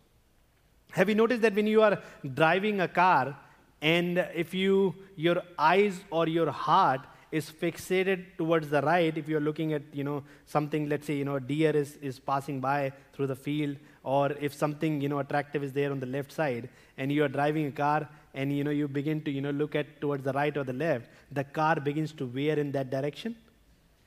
Have 0.92 1.10
you 1.10 1.16
noticed 1.16 1.42
that 1.42 1.56
when 1.56 1.68
you 1.68 1.82
are 1.82 2.00
driving 2.34 2.80
a 2.82 2.88
car 2.88 3.38
and 3.82 4.20
if 4.34 4.54
you 4.54 4.96
your 5.16 5.42
eyes 5.58 6.00
or 6.10 6.28
your 6.28 6.52
heart 6.52 7.02
is 7.32 7.50
fixated 7.64 8.24
towards 8.38 8.70
the 8.70 8.82
right 8.82 9.18
if 9.18 9.28
you're 9.28 9.46
looking 9.48 9.74
at 9.74 9.82
you 9.92 10.04
know 10.04 10.24
something 10.46 10.88
let's 10.88 11.06
say 11.06 11.16
you 11.16 11.26
know 11.26 11.36
a 11.36 11.40
deer 11.40 11.76
is, 11.76 11.98
is 12.02 12.18
passing 12.18 12.62
by 12.62 12.94
through 13.14 13.28
the 13.28 13.36
field 13.36 13.76
or 14.04 14.32
if 14.40 14.54
something 14.54 15.02
you 15.02 15.10
know 15.10 15.20
attractive 15.20 15.64
is 15.64 15.74
there 15.74 15.92
on 15.92 16.00
the 16.00 16.06
left 16.06 16.32
side 16.32 16.70
and 16.98 17.12
you 17.12 17.24
are 17.24 17.28
driving 17.28 17.68
a 17.68 17.72
car 17.72 18.08
and 18.34 18.56
you 18.56 18.64
know 18.64 18.72
you 18.72 18.88
begin 18.88 19.22
to 19.22 19.32
you 19.32 19.42
know 19.42 19.52
look 19.52 19.76
at 19.76 20.00
towards 20.02 20.24
the 20.24 20.34
right 20.34 20.56
or 20.58 20.64
the 20.64 20.74
left 20.74 21.10
the 21.32 21.44
car 21.44 21.76
begins 21.80 22.12
to 22.14 22.26
veer 22.26 22.58
in 22.60 22.72
that 22.72 22.90
direction. 22.90 23.36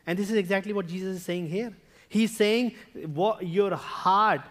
And 0.07 0.18
this 0.18 0.30
is 0.30 0.37
exactly 0.37 0.73
what 0.73 0.87
jesus 0.87 1.16
is 1.16 1.23
saying 1.23 1.49
here. 1.49 1.73
He's 2.09 2.35
saying 2.35 2.75
your 3.40 3.75
heart 3.75 4.42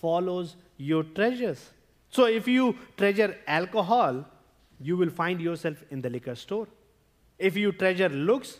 follows 0.00 0.56
your 0.76 1.02
treasures. 1.02 1.70
So 2.10 2.26
if 2.26 2.46
you 2.48 2.76
treasure 2.96 3.36
alcohol 3.46 4.24
you 4.80 4.96
will 4.96 5.10
find 5.10 5.40
yourself 5.40 5.82
in 5.90 6.00
the 6.00 6.10
liquor 6.10 6.34
store. 6.34 6.66
If 7.38 7.56
you 7.56 7.72
treasure 7.72 8.08
looks, 8.08 8.58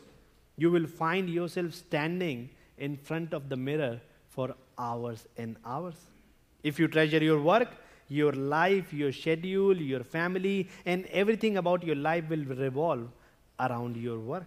you 0.57 0.71
will 0.71 0.87
find 0.87 1.29
yourself 1.29 1.75
standing 1.75 2.51
in 2.79 2.97
front 2.97 3.33
of 3.33 3.49
the 3.49 3.57
mirror 3.57 4.01
for 4.29 4.55
hours 4.79 5.27
and 5.37 5.57
hours. 5.65 5.97
If 6.63 6.79
you 6.79 6.89
treasure 6.89 7.23
your 7.23 7.41
work, 7.41 7.69
your 8.11 8.33
life, 8.33 8.93
your 8.93 9.13
schedule, 9.13 9.77
your 9.77 10.03
family, 10.03 10.69
and 10.85 11.07
everything 11.07 11.57
about 11.57 11.85
your 11.85 11.95
life 11.95 12.29
will 12.29 12.45
revolve 12.45 13.09
around 13.61 13.97
your 13.97 14.19
work. 14.19 14.47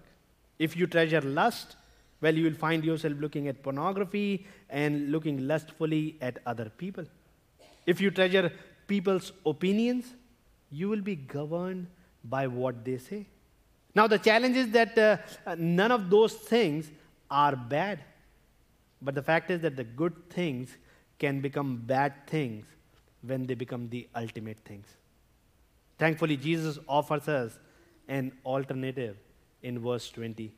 If 0.60 0.75
you 0.75 0.86
treasure 0.86 1.22
lust, 1.22 1.77
well, 2.22 2.36
you 2.36 2.43
will 2.43 2.60
find 2.65 2.84
yourself 2.84 3.13
looking 3.20 3.48
at 3.48 3.63
pornography 3.63 4.46
and 4.70 5.12
looking 5.12 5.48
lustfully 5.48 6.17
at 6.22 6.39
other 6.46 6.70
people. 6.77 7.05
If 7.86 8.01
you 8.01 8.12
treasure 8.12 8.51
people's 8.88 9.32
opinions, 9.46 10.13
you 10.70 10.89
will 10.89 11.01
be 11.01 11.15
governed 11.15 11.88
by 12.24 12.48
what 12.48 12.84
they 12.84 12.98
say. 12.98 13.25
Now, 13.96 14.08
the 14.08 14.17
challenge 14.17 14.58
is 14.58 14.72
that 14.72 14.98
uh, 14.98 15.55
none 15.58 15.91
of 15.91 16.10
those 16.10 16.34
things 16.34 16.91
are 17.29 17.55
bad. 17.55 18.00
But 19.01 19.15
the 19.15 19.22
fact 19.22 19.51
is 19.51 19.62
that 19.62 19.75
the 19.75 19.84
good 19.84 20.29
things 20.29 20.70
can 21.20 21.39
become 21.39 21.77
bad 21.86 22.27
things 22.27 22.65
when 23.25 23.46
they 23.46 23.53
become 23.53 23.89
the 23.89 24.08
ultimate 24.15 24.60
things. 24.65 24.88
Thankfully, 25.98 26.38
Jesus 26.38 26.80
offers 26.88 27.27
us 27.27 27.60
an 28.08 28.32
alternative 28.46 29.18
in 29.62 29.80
verse 29.80 30.10
20. 30.12 30.53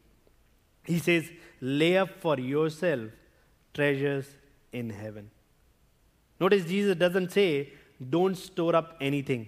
He 0.86 1.00
says, 1.00 1.29
Lay 1.62 1.98
up 1.98 2.10
for 2.19 2.39
yourself 2.39 3.10
treasures 3.74 4.27
in 4.72 4.89
heaven. 4.89 5.29
Notice 6.39 6.65
Jesus 6.65 6.95
doesn't 6.95 7.31
say, 7.31 7.74
Don't 8.10 8.36
store 8.36 8.75
up 8.75 8.98
anything. 9.01 9.48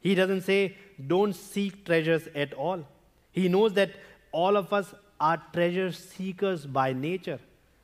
He 0.00 0.14
doesn't 0.14 0.42
say, 0.42 0.76
Don't 1.06 1.34
seek 1.34 1.84
treasures 1.84 2.28
at 2.34 2.52
all. 2.54 2.86
He 3.32 3.48
knows 3.48 3.74
that 3.74 3.90
all 4.32 4.56
of 4.56 4.72
us 4.72 4.94
are 5.20 5.42
treasure 5.52 5.92
seekers 5.92 6.66
by 6.66 6.92
nature. 6.92 7.38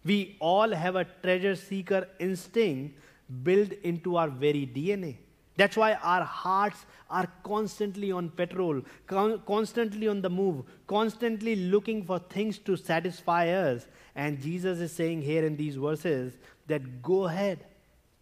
We 0.04 0.36
all 0.40 0.70
have 0.72 0.96
a 0.96 1.04
treasure 1.22 1.56
seeker 1.56 2.06
instinct 2.18 2.98
built 3.42 3.72
into 3.82 4.16
our 4.16 4.28
very 4.28 4.66
DNA. 4.66 5.16
That's 5.56 5.76
why 5.76 5.94
our 5.94 6.22
hearts 6.22 6.84
are 7.10 7.26
constantly 7.42 8.12
on 8.12 8.28
patrol, 8.30 8.82
con- 9.06 9.42
constantly 9.46 10.06
on 10.06 10.20
the 10.20 10.28
move, 10.28 10.64
constantly 10.86 11.56
looking 11.56 12.04
for 12.04 12.18
things 12.18 12.58
to 12.58 12.76
satisfy 12.76 13.48
us. 13.48 13.86
And 14.14 14.40
Jesus 14.40 14.80
is 14.80 14.92
saying 14.92 15.22
here 15.22 15.44
in 15.44 15.56
these 15.56 15.76
verses 15.76 16.34
that 16.66 17.02
go 17.02 17.24
ahead 17.24 17.64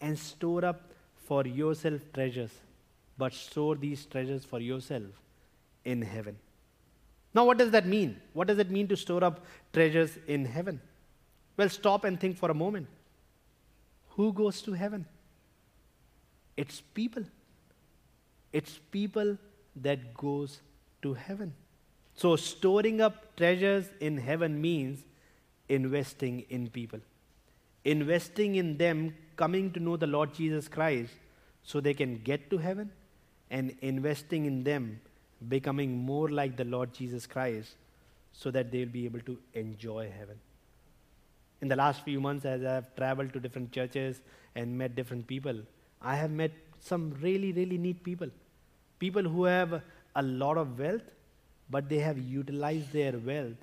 and 0.00 0.18
store 0.18 0.64
up 0.64 0.92
for 1.26 1.44
yourself 1.46 2.00
treasures, 2.12 2.52
but 3.18 3.32
store 3.32 3.74
these 3.76 4.04
treasures 4.06 4.44
for 4.44 4.60
yourself 4.60 5.02
in 5.84 6.02
heaven. 6.02 6.36
Now, 7.34 7.44
what 7.44 7.58
does 7.58 7.72
that 7.72 7.86
mean? 7.86 8.20
What 8.32 8.46
does 8.46 8.58
it 8.58 8.70
mean 8.70 8.86
to 8.88 8.96
store 8.96 9.24
up 9.24 9.44
treasures 9.72 10.18
in 10.28 10.44
heaven? 10.44 10.80
Well, 11.56 11.68
stop 11.68 12.04
and 12.04 12.20
think 12.20 12.36
for 12.36 12.50
a 12.50 12.54
moment. 12.54 12.86
Who 14.16 14.32
goes 14.32 14.62
to 14.62 14.72
heaven? 14.72 15.06
It's 16.56 16.80
people. 16.80 17.24
It's 18.52 18.78
people 18.90 19.36
that 19.76 20.14
goes 20.14 20.60
to 21.02 21.14
heaven. 21.14 21.54
So 22.14 22.36
storing 22.36 23.00
up 23.00 23.36
treasures 23.36 23.86
in 24.00 24.18
heaven 24.18 24.60
means 24.60 25.00
investing 25.68 26.44
in 26.48 26.68
people. 26.70 27.00
Investing 27.84 28.54
in 28.54 28.76
them 28.76 29.14
coming 29.36 29.72
to 29.72 29.80
know 29.80 29.96
the 29.96 30.06
Lord 30.06 30.32
Jesus 30.32 30.68
Christ 30.68 31.12
so 31.64 31.80
they 31.80 31.94
can 31.94 32.18
get 32.22 32.50
to 32.50 32.58
heaven 32.58 32.90
and 33.50 33.76
investing 33.80 34.46
in 34.46 34.62
them 34.62 35.00
becoming 35.48 35.98
more 35.98 36.28
like 36.28 36.56
the 36.56 36.64
Lord 36.64 36.94
Jesus 36.94 37.26
Christ 37.26 37.74
so 38.32 38.50
that 38.52 38.70
they'll 38.70 38.88
be 38.88 39.04
able 39.04 39.20
to 39.20 39.38
enjoy 39.54 40.10
heaven. 40.16 40.38
In 41.64 41.68
the 41.68 41.76
last 41.76 42.02
few 42.04 42.20
months, 42.20 42.44
as 42.44 42.62
I've 42.62 42.94
traveled 42.94 43.32
to 43.32 43.40
different 43.40 43.72
churches 43.72 44.20
and 44.54 44.76
met 44.76 44.94
different 44.94 45.26
people, 45.26 45.60
I 46.02 46.14
have 46.14 46.30
met 46.30 46.50
some 46.78 47.16
really, 47.22 47.52
really 47.52 47.78
neat 47.78 48.04
people. 48.04 48.28
People 48.98 49.22
who 49.22 49.44
have 49.44 49.80
a 50.14 50.22
lot 50.22 50.58
of 50.58 50.78
wealth, 50.78 51.06
but 51.70 51.88
they 51.88 52.00
have 52.00 52.18
utilized 52.18 52.92
their 52.92 53.12
wealth 53.12 53.56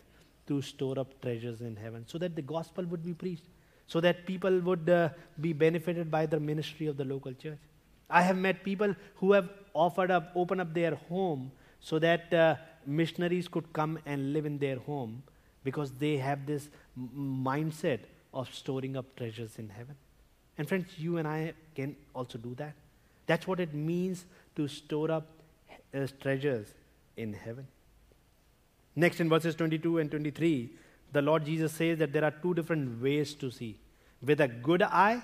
to 0.47 0.63
store 0.63 0.97
up 0.97 1.21
treasures 1.21 1.61
in 1.61 1.75
heaven 1.75 2.03
so 2.07 2.17
that 2.17 2.35
the 2.35 2.41
gospel 2.41 2.83
would 2.85 3.05
be 3.05 3.13
preached, 3.13 3.45
so 3.85 4.01
that 4.01 4.25
people 4.25 4.59
would 4.61 4.89
uh, 4.89 5.09
be 5.39 5.53
benefited 5.53 6.09
by 6.09 6.25
the 6.25 6.39
ministry 6.39 6.87
of 6.87 6.97
the 6.97 7.05
local 7.05 7.33
church. 7.33 7.59
I 8.09 8.23
have 8.23 8.35
met 8.35 8.63
people 8.63 8.95
who 9.17 9.33
have 9.33 9.47
offered 9.75 10.09
up, 10.09 10.31
opened 10.35 10.61
up 10.61 10.73
their 10.73 10.95
home 10.95 11.51
so 11.79 11.99
that 11.99 12.33
uh, 12.33 12.55
missionaries 12.87 13.47
could 13.47 13.71
come 13.73 13.99
and 14.07 14.33
live 14.33 14.47
in 14.47 14.57
their 14.57 14.79
home 14.79 15.21
because 15.63 15.91
they 15.91 16.17
have 16.17 16.45
this 16.45 16.69
mindset 16.97 17.99
of 18.33 18.53
storing 18.53 18.97
up 18.97 19.15
treasures 19.15 19.59
in 19.59 19.69
heaven. 19.69 19.95
And 20.57 20.67
friends, 20.67 20.87
you 20.97 21.17
and 21.17 21.27
I 21.27 21.53
can 21.75 21.95
also 22.13 22.37
do 22.37 22.55
that. 22.55 22.73
That's 23.27 23.47
what 23.47 23.59
it 23.59 23.73
means 23.73 24.25
to 24.55 24.67
store 24.67 25.11
up 25.11 25.27
uh, 25.93 26.07
treasures 26.21 26.67
in 27.17 27.33
heaven. 27.33 27.67
Next, 28.95 29.19
in 29.19 29.29
verses 29.29 29.55
22 29.55 29.99
and 29.99 30.11
23, 30.11 30.69
the 31.13 31.21
Lord 31.21 31.45
Jesus 31.45 31.71
says 31.71 31.99
that 31.99 32.13
there 32.13 32.23
are 32.23 32.31
two 32.31 32.53
different 32.53 33.01
ways 33.01 33.33
to 33.35 33.51
see 33.51 33.77
with 34.21 34.41
a 34.41 34.47
good 34.47 34.81
eye 34.81 35.21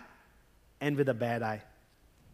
and 0.82 0.96
with 0.96 1.10
a 1.10 1.14
bad 1.14 1.44
eye. 1.44 1.62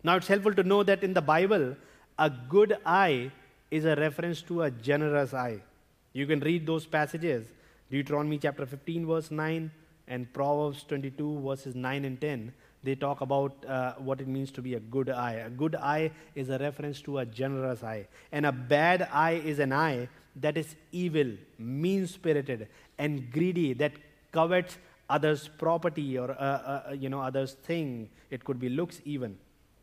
Now, 0.03 0.17
it's 0.17 0.27
helpful 0.27 0.53
to 0.53 0.63
know 0.63 0.83
that 0.83 1.03
in 1.03 1.13
the 1.13 1.21
Bible, 1.21 1.75
a 2.19 2.29
good 2.29 2.77
eye 2.85 3.31
is 3.71 3.85
a 3.85 3.95
reference 3.95 4.41
to 4.43 4.63
a 4.63 4.71
generous 4.71 5.33
eye. 5.33 5.61
You 6.13 6.27
can 6.27 6.39
read 6.39 6.67
those 6.67 6.85
passages 6.85 7.47
Deuteronomy 7.93 8.39
chapter 8.39 8.65
15, 8.65 9.05
verse 9.05 9.29
9, 9.29 9.69
and 10.07 10.33
Proverbs 10.33 10.83
22, 10.87 11.41
verses 11.41 11.75
9 11.75 12.05
and 12.05 12.19
10. 12.19 12.51
They 12.83 12.95
talk 12.95 13.21
about 13.21 13.53
uh, 13.67 13.93
what 13.99 14.19
it 14.19 14.27
means 14.27 14.49
to 14.53 14.63
be 14.63 14.73
a 14.73 14.79
good 14.79 15.11
eye. 15.11 15.33
A 15.33 15.49
good 15.51 15.75
eye 15.75 16.09
is 16.33 16.49
a 16.49 16.57
reference 16.57 17.01
to 17.01 17.19
a 17.19 17.25
generous 17.27 17.83
eye. 17.83 18.07
And 18.31 18.47
a 18.47 18.51
bad 18.51 19.07
eye 19.13 19.39
is 19.45 19.59
an 19.59 19.71
eye 19.71 20.09
that 20.37 20.57
is 20.57 20.75
evil, 20.91 21.33
mean 21.59 22.07
spirited, 22.07 22.67
and 22.97 23.31
greedy, 23.31 23.73
that 23.73 23.91
covets 24.31 24.79
others' 25.07 25.47
property 25.59 26.17
or 26.17 26.31
uh, 26.31 26.81
uh, 26.89 26.95
you 26.99 27.09
know 27.09 27.21
others' 27.21 27.53
thing. 27.53 28.09
It 28.31 28.43
could 28.43 28.59
be 28.59 28.69
looks 28.69 29.01
even. 29.05 29.37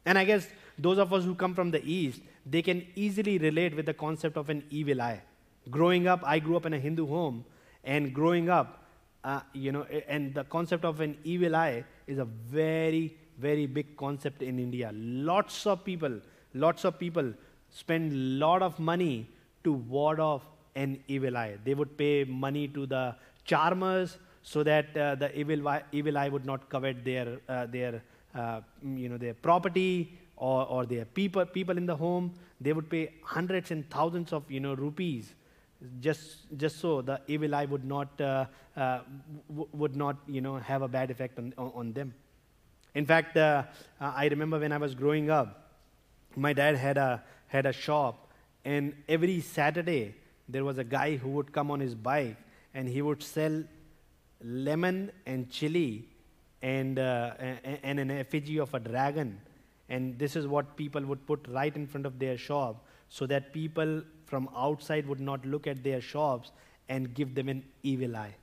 And 0.04 0.18
I 0.18 0.24
guess 0.24 0.48
those 0.76 0.98
of 0.98 1.12
us 1.12 1.22
who 1.22 1.36
come 1.36 1.54
from 1.54 1.70
the 1.70 1.84
east, 1.84 2.22
they 2.44 2.62
can 2.62 2.84
easily 2.96 3.38
relate 3.38 3.76
with 3.76 3.86
the 3.86 3.94
concept 3.94 4.36
of 4.36 4.50
an 4.50 4.64
evil 4.68 5.00
eye. 5.00 5.22
Growing 5.70 6.08
up, 6.08 6.22
I 6.24 6.40
grew 6.40 6.56
up 6.56 6.66
in 6.66 6.72
a 6.72 6.80
Hindu 6.80 7.06
home, 7.06 7.44
and 7.84 8.12
growing 8.12 8.48
up, 8.48 8.84
uh, 9.24 9.40
you 9.52 9.72
know, 9.72 9.84
and 10.08 10.34
the 10.34 10.44
concept 10.44 10.84
of 10.84 11.00
an 11.00 11.16
evil 11.24 11.56
eye 11.56 11.84
is 12.06 12.18
a 12.18 12.24
very, 12.24 13.16
very 13.38 13.66
big 13.66 13.96
concept 13.96 14.42
in 14.42 14.58
India. 14.58 14.90
Lots 14.94 15.66
of 15.66 15.84
people, 15.84 16.20
lots 16.54 16.84
of 16.84 16.98
people 16.98 17.32
spend 17.70 18.12
a 18.12 18.16
lot 18.16 18.62
of 18.62 18.78
money 18.78 19.28
to 19.64 19.72
ward 19.72 20.20
off 20.20 20.42
an 20.74 21.02
evil 21.08 21.36
eye. 21.36 21.56
They 21.64 21.74
would 21.74 21.96
pay 21.96 22.24
money 22.24 22.68
to 22.68 22.86
the 22.86 23.14
charmers 23.44 24.18
so 24.42 24.62
that 24.62 24.96
uh, 24.96 25.14
the 25.16 25.38
evil 25.38 25.68
eye, 25.68 25.82
evil 25.92 26.16
eye 26.16 26.28
would 26.28 26.46
not 26.46 26.68
covet 26.68 27.04
their, 27.04 27.38
uh, 27.48 27.66
their, 27.66 28.02
uh, 28.34 28.60
you 28.82 29.08
know, 29.08 29.18
their 29.18 29.34
property 29.34 30.18
or, 30.36 30.66
or 30.66 30.86
their 30.86 31.04
people, 31.04 31.44
people 31.44 31.76
in 31.76 31.86
the 31.86 31.96
home. 31.96 32.32
They 32.60 32.72
would 32.72 32.88
pay 32.88 33.14
hundreds 33.22 33.70
and 33.70 33.88
thousands 33.90 34.32
of 34.32 34.50
you 34.50 34.60
know, 34.60 34.74
rupees 34.74 35.34
just, 36.00 36.46
just 36.56 36.78
so 36.78 37.02
the 37.02 37.20
evil 37.26 37.54
eye 37.54 37.64
would 37.64 37.84
not, 37.84 38.20
uh, 38.20 38.46
uh, 38.76 39.00
w- 39.48 39.68
would 39.72 39.96
not 39.96 40.16
you 40.26 40.40
know, 40.40 40.56
have 40.56 40.82
a 40.82 40.88
bad 40.88 41.10
effect 41.10 41.38
on, 41.38 41.52
on, 41.56 41.92
them. 41.92 42.14
In 42.94 43.06
fact, 43.06 43.36
uh, 43.36 43.64
I 44.00 44.26
remember 44.26 44.58
when 44.58 44.72
I 44.72 44.78
was 44.78 44.94
growing 44.94 45.30
up, 45.30 45.70
my 46.36 46.52
dad 46.52 46.76
had 46.76 46.98
a, 46.98 47.22
had 47.46 47.66
a 47.66 47.72
shop, 47.72 48.28
and 48.64 48.94
every 49.08 49.40
Saturday 49.40 50.14
there 50.48 50.64
was 50.64 50.78
a 50.78 50.84
guy 50.84 51.16
who 51.16 51.30
would 51.30 51.52
come 51.52 51.70
on 51.70 51.80
his 51.80 51.94
bike 51.94 52.36
and 52.74 52.88
he 52.88 53.02
would 53.02 53.22
sell 53.22 53.62
lemon 54.42 55.10
and 55.26 55.50
chili 55.50 56.08
and, 56.62 56.98
uh, 56.98 57.32
and 57.38 57.98
an 57.98 58.10
effigy 58.10 58.58
of 58.58 58.72
a 58.74 58.80
dragon. 58.80 59.40
And 59.88 60.18
this 60.18 60.36
is 60.36 60.46
what 60.46 60.76
people 60.76 61.04
would 61.04 61.26
put 61.26 61.46
right 61.48 61.74
in 61.74 61.86
front 61.86 62.06
of 62.06 62.18
their 62.18 62.36
shop 62.36 62.84
so 63.08 63.26
that 63.26 63.52
people 63.52 64.02
from 64.30 64.48
outside 64.56 65.06
would 65.06 65.20
not 65.20 65.44
look 65.44 65.66
at 65.66 65.82
their 65.82 66.00
shops 66.00 66.52
and 66.88 67.12
give 67.12 67.34
them 67.34 67.48
an 67.48 67.62
evil 67.82 68.16
eye. 68.16 68.34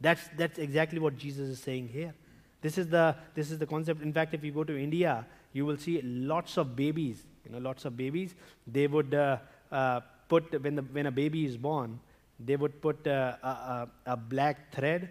That's, 0.00 0.28
that's 0.36 0.58
exactly 0.58 0.98
what 0.98 1.16
Jesus 1.16 1.48
is 1.48 1.60
saying 1.60 1.88
here. 1.88 2.12
This 2.60 2.78
is, 2.78 2.88
the, 2.88 3.14
this 3.34 3.50
is 3.50 3.58
the 3.58 3.66
concept. 3.66 4.02
In 4.02 4.12
fact, 4.12 4.34
if 4.34 4.42
you 4.42 4.52
go 4.52 4.64
to 4.64 4.76
India, 4.76 5.26
you 5.52 5.64
will 5.64 5.76
see 5.76 6.00
lots 6.02 6.56
of 6.56 6.74
babies, 6.74 7.22
you 7.44 7.52
know, 7.52 7.58
lots 7.58 7.84
of 7.84 7.96
babies. 7.96 8.34
They 8.66 8.86
would 8.86 9.14
uh, 9.14 9.38
uh, 9.70 10.00
put, 10.28 10.62
when, 10.62 10.74
the, 10.76 10.82
when 10.82 11.06
a 11.06 11.10
baby 11.10 11.44
is 11.46 11.56
born, 11.56 12.00
they 12.40 12.56
would 12.56 12.80
put 12.82 13.06
uh, 13.06 13.36
a, 13.42 13.48
a, 13.48 13.88
a, 14.06 14.16
black 14.16 14.72
thread 14.74 15.10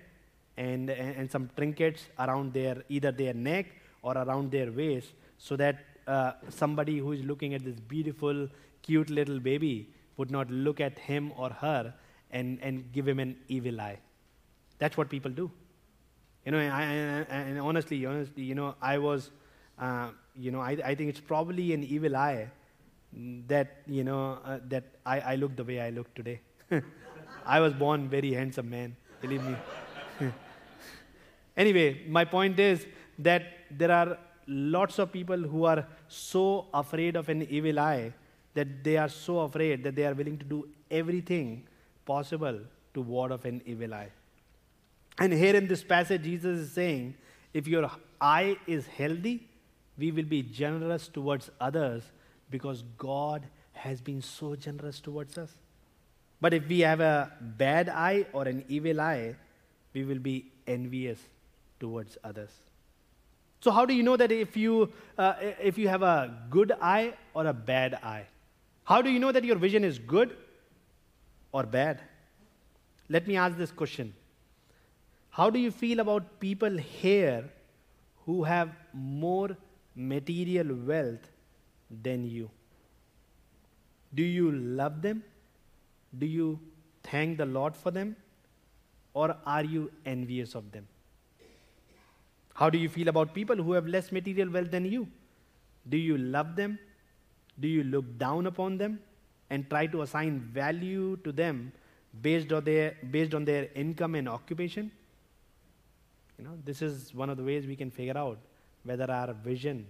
and, 0.58 0.90
and, 0.90 1.16
and, 1.16 1.32
some 1.32 1.50
trinkets 1.56 2.08
around 2.20 2.52
their, 2.54 2.84
either 2.90 3.12
their 3.12 3.34
neck 3.34 3.68
or 4.02 4.18
around 4.18 4.52
their 4.52 4.72
waist 4.72 5.14
so 5.38 5.56
that 5.56 5.86
uh, 6.06 6.34
somebody 6.50 6.98
who 6.98 7.14
is 7.14 7.24
looking 7.24 7.54
at 7.54 7.64
this 7.64 7.80
beautiful, 7.80 8.50
cute 8.82 9.10
little 9.10 9.40
baby 9.40 9.88
would 10.18 10.32
not 10.32 10.50
look 10.50 10.80
at 10.80 10.98
him 11.00 11.32
or 11.38 11.50
her 11.50 11.94
and, 12.32 12.60
and 12.62 12.92
give 12.92 13.08
him 13.08 13.20
an 13.20 13.36
evil 13.48 13.80
eye. 13.80 14.00
That's 14.80 14.98
what 14.98 15.10
people 15.10 15.32
do. 15.32 15.52
You 16.46 16.52
know, 16.52 16.60
I, 16.60 16.84
and 16.84 17.60
honestly, 17.60 18.06
honestly, 18.06 18.44
you 18.44 18.56
know, 18.56 18.76
I 18.82 18.98
was, 18.98 19.32
uh, 19.80 20.10
you 20.36 20.52
know, 20.52 20.60
I, 20.60 20.72
I 20.84 20.96
think 20.96 21.10
it's 21.10 21.22
probably 21.22 21.74
an 21.74 21.84
evil 21.84 22.18
eye 22.18 22.50
that, 23.48 23.78
you 23.88 24.04
know, 24.04 24.40
uh, 24.44 24.60
that 24.68 24.84
I, 25.06 25.20
I 25.20 25.36
look 25.36 25.56
the 25.56 25.64
way 25.64 25.80
I 25.80 25.90
look 25.92 26.14
today. 26.14 26.42
I 27.46 27.60
was 27.60 27.74
born 27.74 28.10
very 28.10 28.34
handsome 28.34 28.70
man, 28.70 28.96
believe 29.22 29.44
me. 29.44 29.56
anyway, 31.58 32.02
my 32.08 32.26
point 32.26 32.60
is 32.60 32.86
that 33.20 33.44
there 33.72 33.92
are 33.92 34.18
lots 34.48 35.00
of 35.00 35.12
people 35.12 35.38
who 35.38 35.64
are 35.66 35.86
so 36.08 36.68
afraid 36.74 37.16
of 37.16 37.30
an 37.30 37.44
evil 37.44 37.80
eye 37.80 38.14
that 38.54 38.84
they 38.84 38.98
are 38.98 39.10
so 39.10 39.40
afraid 39.40 39.84
that 39.84 39.96
they 39.96 40.06
are 40.06 40.14
willing 40.14 40.38
to 40.38 40.46
do 40.46 40.68
everything 40.92 41.64
possible 42.06 42.60
to 42.94 43.02
ward 43.02 43.32
off 43.32 43.46
an 43.46 43.62
evil 43.66 43.94
eye. 43.94 44.10
And 45.20 45.34
here 45.34 45.56
in 45.56 45.68
this 45.68 45.84
passage, 45.84 46.24
Jesus 46.24 46.60
is 46.60 46.72
saying, 46.72 47.16
if 47.54 47.68
your 47.68 47.90
eye 48.20 48.58
is 48.68 48.88
healthy, 48.88 49.48
we 49.98 50.12
will 50.12 50.26
be 50.26 50.42
generous 50.42 51.08
towards 51.08 51.50
others 51.62 52.04
because 52.50 52.84
God 52.98 53.44
has 53.74 54.02
been 54.02 54.22
so 54.22 54.56
generous 54.56 55.00
towards 55.00 55.38
us. 55.38 55.52
But 56.42 56.54
if 56.54 56.68
we 56.68 56.80
have 56.82 57.00
a 57.00 57.32
bad 57.40 57.90
eye 57.90 58.26
or 58.34 58.44
an 58.44 58.66
evil 58.68 59.00
eye, 59.00 59.36
we 59.94 60.04
will 60.04 60.20
be 60.20 60.52
envious 60.68 61.20
towards 61.80 62.18
others. 62.24 62.50
So, 63.62 63.72
how 63.72 63.86
do 63.86 63.94
you 63.94 64.04
know 64.04 64.18
that 64.18 64.32
if 64.32 64.58
you, 64.58 64.92
uh, 65.18 65.36
if 65.62 65.78
you 65.78 65.88
have 65.88 66.02
a 66.02 66.38
good 66.50 66.74
eye 66.82 67.14
or 67.34 67.48
a 67.48 67.54
bad 67.54 67.94
eye? 67.96 68.26
How 68.86 69.02
do 69.02 69.10
you 69.10 69.20
know 69.20 69.32
that 69.32 69.44
your 69.44 69.58
vision 69.58 69.84
is 69.84 70.00
good 70.00 70.36
or 71.52 71.64
bad? 71.64 72.02
Let 73.10 73.28
me 73.28 73.38
ask 73.38 73.58
this 73.58 73.72
question 73.72 74.14
How 75.30 75.50
do 75.50 75.60
you 75.60 75.72
feel 75.72 76.00
about 76.00 76.40
people 76.40 76.78
here 76.78 77.50
who 78.26 78.44
have 78.44 78.70
more 78.94 79.58
material 79.96 80.76
wealth 80.76 81.30
than 82.02 82.26
you? 82.26 82.50
Do 84.14 84.24
you 84.24 84.52
love 84.52 85.02
them? 85.02 85.24
Do 86.18 86.26
you 86.26 86.60
thank 87.04 87.38
the 87.38 87.46
Lord 87.46 87.76
for 87.76 87.92
them? 87.92 88.16
Or 89.14 89.36
are 89.46 89.64
you 89.64 89.92
envious 90.06 90.56
of 90.56 90.72
them? 90.72 90.88
How 92.54 92.70
do 92.70 92.78
you 92.78 92.90
feel 92.90 93.08
about 93.08 93.34
people 93.34 93.56
who 93.56 93.74
have 93.74 93.88
less 93.88 94.12
material 94.12 94.50
wealth 94.50 94.72
than 94.72 94.86
you? 94.86 95.08
Do 95.90 95.98
you 95.98 96.18
love 96.18 96.56
them? 96.56 96.78
Do 97.60 97.68
you 97.68 97.84
look 97.84 98.18
down 98.18 98.48
upon 98.48 98.78
them 98.78 99.00
and 99.50 99.70
try 99.70 99.88
to 99.88 100.02
assign 100.02 100.40
value 100.40 101.18
to 101.18 101.32
them 101.32 101.72
based 102.22 102.52
on 102.52 102.64
their, 102.64 102.96
based 103.12 103.34
on 103.34 103.46
their 103.46 103.70
income 103.76 104.16
and 104.16 104.28
occupation? 104.28 104.92
You 106.38 106.46
know, 106.46 106.58
this 106.66 106.82
is 106.82 107.14
one 107.14 107.30
of 107.30 107.38
the 107.38 107.44
ways 107.44 107.68
we 107.68 107.76
can 107.76 107.92
figure 107.92 108.18
out 108.18 108.40
whether 108.84 109.10
our 109.10 109.34
vision 109.34 109.86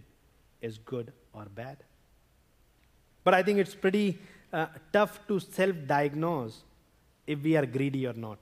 is 0.61 0.77
good 0.77 1.11
or 1.33 1.45
bad. 1.45 1.77
But 3.23 3.33
I 3.33 3.43
think 3.43 3.59
it's 3.59 3.75
pretty 3.75 4.19
uh, 4.51 4.67
tough 4.91 5.25
to 5.27 5.39
self 5.39 5.75
diagnose 5.87 6.61
if 7.25 7.41
we 7.41 7.55
are 7.55 7.65
greedy 7.65 8.05
or 8.05 8.13
not. 8.13 8.37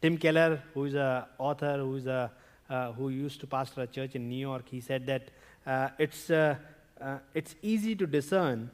Tim 0.00 0.16
Keller, 0.18 0.62
who 0.74 0.84
is 0.84 0.94
an 0.94 1.24
author, 1.38 1.78
who, 1.78 1.96
is 1.96 2.06
a, 2.06 2.30
uh, 2.70 2.92
who 2.92 3.08
used 3.08 3.40
to 3.40 3.46
pastor 3.46 3.82
a 3.82 3.86
church 3.86 4.14
in 4.14 4.28
New 4.28 4.38
York, 4.38 4.68
he 4.68 4.80
said 4.80 5.06
that 5.06 5.28
uh, 5.66 5.88
it's, 5.98 6.30
uh, 7.00 7.18
it's 7.34 7.54
easy 7.62 7.94
to 7.96 8.06
discern 8.06 8.70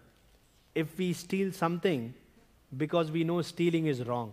if 0.74 0.96
we 0.98 1.12
steal 1.12 1.52
something 1.52 2.14
because 2.76 3.10
we 3.10 3.24
know 3.24 3.42
stealing 3.42 3.86
is 3.86 4.04
wrong. 4.04 4.32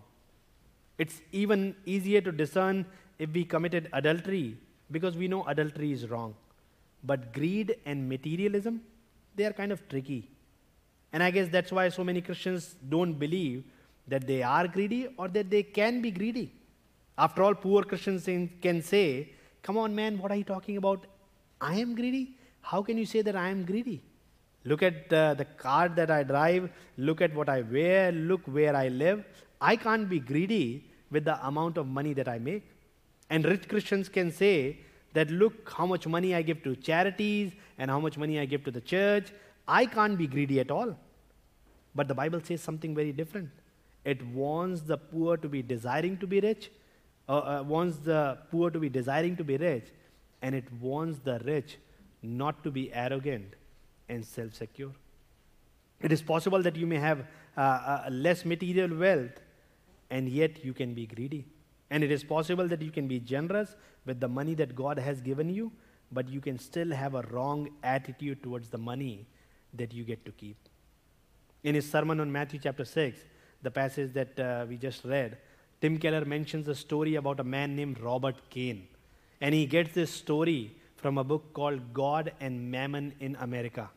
It's 0.98 1.22
even 1.32 1.76
easier 1.86 2.22
to 2.22 2.32
discern 2.32 2.86
if 3.18 3.32
we 3.32 3.44
committed 3.44 3.90
adultery 3.94 4.58
because 4.92 5.16
we 5.16 5.28
know 5.28 5.44
adultery 5.46 5.92
is 5.92 6.10
wrong. 6.10 6.36
But 7.04 7.34
greed 7.34 7.78
and 7.86 8.08
materialism, 8.08 8.82
they 9.36 9.46
are 9.46 9.54
kind 9.54 9.72
of 9.72 9.88
tricky. 9.90 10.30
And 11.14 11.24
I 11.24 11.32
guess 11.32 11.50
that's 11.50 11.72
why 11.72 11.90
so 11.90 12.04
many 12.04 12.22
Christians 12.22 12.76
don't 12.88 13.14
believe 13.14 13.64
that 14.08 14.28
they 14.28 14.44
are 14.44 14.68
greedy 14.68 15.08
or 15.18 15.28
that 15.30 15.50
they 15.50 15.64
can 15.64 16.02
be 16.02 16.12
greedy. 16.12 16.52
After 17.18 17.44
all, 17.44 17.56
poor 17.56 17.84
Christians 17.84 18.26
can 18.62 18.82
say, 18.82 19.34
Come 19.62 19.78
on, 19.78 19.94
man, 19.94 20.18
what 20.18 20.32
are 20.32 20.36
you 20.36 20.44
talking 20.44 20.78
about? 20.78 21.06
I 21.60 21.76
am 21.76 21.96
greedy? 21.96 22.36
How 22.62 22.82
can 22.82 22.98
you 22.98 23.06
say 23.06 23.22
that 23.22 23.36
I 23.36 23.50
am 23.50 23.66
greedy? 23.66 24.02
Look 24.66 24.84
at 24.84 25.12
uh, 25.14 25.34
the 25.36 25.46
car 25.46 25.90
that 25.90 26.12
I 26.12 26.24
drive, 26.24 26.70
look 26.98 27.22
at 27.22 27.34
what 27.34 27.50
I 27.50 27.62
wear, 27.62 28.12
look 28.12 28.42
where 28.46 28.76
I 28.76 28.90
live. 28.90 29.24
I 29.62 29.76
can't 29.76 30.10
be 30.10 30.20
greedy 30.20 30.86
with 31.12 31.26
the 31.26 31.46
amount 31.48 31.78
of 31.78 31.88
money 31.88 32.14
that 32.14 32.28
I 32.28 32.40
make. 32.40 32.64
And 33.30 33.46
rich 33.46 33.68
Christians 33.68 34.10
can 34.10 34.32
say 34.32 34.80
that 35.14 35.30
look 35.32 35.72
how 35.76 35.86
much 35.86 36.08
money 36.08 36.36
I 36.36 36.42
give 36.42 36.64
to 36.64 36.76
charities 36.76 37.54
and 37.78 37.90
how 37.90 38.00
much 38.00 38.18
money 38.18 38.40
I 38.40 38.46
give 38.46 38.64
to 38.66 38.72
the 38.72 38.82
church. 38.82 39.32
I 39.68 39.86
can't 39.86 40.18
be 40.18 40.28
greedy 40.28 40.60
at 40.60 40.72
all. 40.72 40.96
But 41.96 42.08
the 42.08 42.16
Bible 42.16 42.42
says 42.44 42.62
something 42.62 42.94
very 42.94 43.12
different. 43.12 43.50
It 44.06 44.26
warns 44.28 44.82
the 44.84 44.98
poor 44.98 45.38
to 45.38 45.50
be 45.50 45.62
desiring 45.62 46.18
to 46.18 46.28
be 46.28 46.40
rich, 46.40 46.72
uh, 47.28 47.38
uh, 47.38 47.64
warns 47.66 47.98
the 48.00 48.38
poor 48.52 48.70
to 48.72 48.80
be 48.80 48.90
desiring 48.90 49.36
to 49.38 49.44
be 49.44 49.58
rich, 49.58 49.88
and 50.42 50.56
it 50.56 50.66
warns 50.80 51.20
the 51.20 51.40
rich 51.40 51.78
not 52.22 52.64
to 52.64 52.72
be 52.72 52.92
arrogant 52.94 53.54
and 54.08 54.26
self 54.26 54.54
secure. 54.54 54.92
It 56.02 56.12
is 56.12 56.22
possible 56.22 56.62
that 56.64 56.76
you 56.76 56.88
may 56.88 56.98
have 56.98 57.26
uh, 57.58 57.62
uh, 57.62 58.10
less 58.10 58.46
material 58.46 58.96
wealth, 58.98 59.42
and 60.10 60.30
yet 60.30 60.64
you 60.64 60.74
can 60.74 60.94
be 60.94 61.06
greedy. 61.06 61.46
And 61.92 62.04
it 62.04 62.12
is 62.12 62.24
possible 62.24 62.68
that 62.68 62.82
you 62.82 62.92
can 62.92 63.08
be 63.08 63.20
generous 63.20 63.76
with 64.06 64.20
the 64.20 64.28
money 64.28 64.54
that 64.56 64.76
God 64.76 65.00
has 65.00 65.22
given 65.22 65.50
you, 65.50 65.72
but 66.12 66.30
you 66.30 66.40
can 66.40 66.58
still 66.58 66.92
have 66.92 67.16
a 67.16 67.24
wrong 67.24 67.70
attitude 67.84 68.44
towards 68.44 68.70
the 68.70 68.78
money 68.78 69.28
that 69.74 69.94
you 69.94 70.04
get 70.04 70.24
to 70.26 70.32
keep. 70.32 70.58
In 71.64 71.76
his 71.76 71.90
sermon 71.90 72.20
on 72.20 72.32
Matthew 72.32 72.60
chapter 72.60 72.86
6, 72.86 73.20
the 73.62 73.72
passage 73.72 74.14
that 74.14 74.40
uh, 74.40 74.66
we 74.68 74.78
just 74.78 75.04
read, 75.04 75.38
Tim 75.82 75.98
Keller 75.98 76.26
mentions 76.26 76.68
a 76.68 76.76
story 76.76 77.16
about 77.16 77.40
a 77.40 77.44
man 77.44 77.76
named 77.76 78.00
Robert 78.00 78.36
Keayne. 78.50 78.84
And 79.42 79.54
he 79.54 79.66
gets 79.66 79.94
this 79.94 80.12
story 80.12 80.76
from 81.00 81.18
a 81.18 81.24
book 81.24 81.54
called 81.54 81.94
God 81.94 82.32
and 82.40 82.72
Mammon 82.72 83.14
in 83.20 83.36
America. 83.40 83.90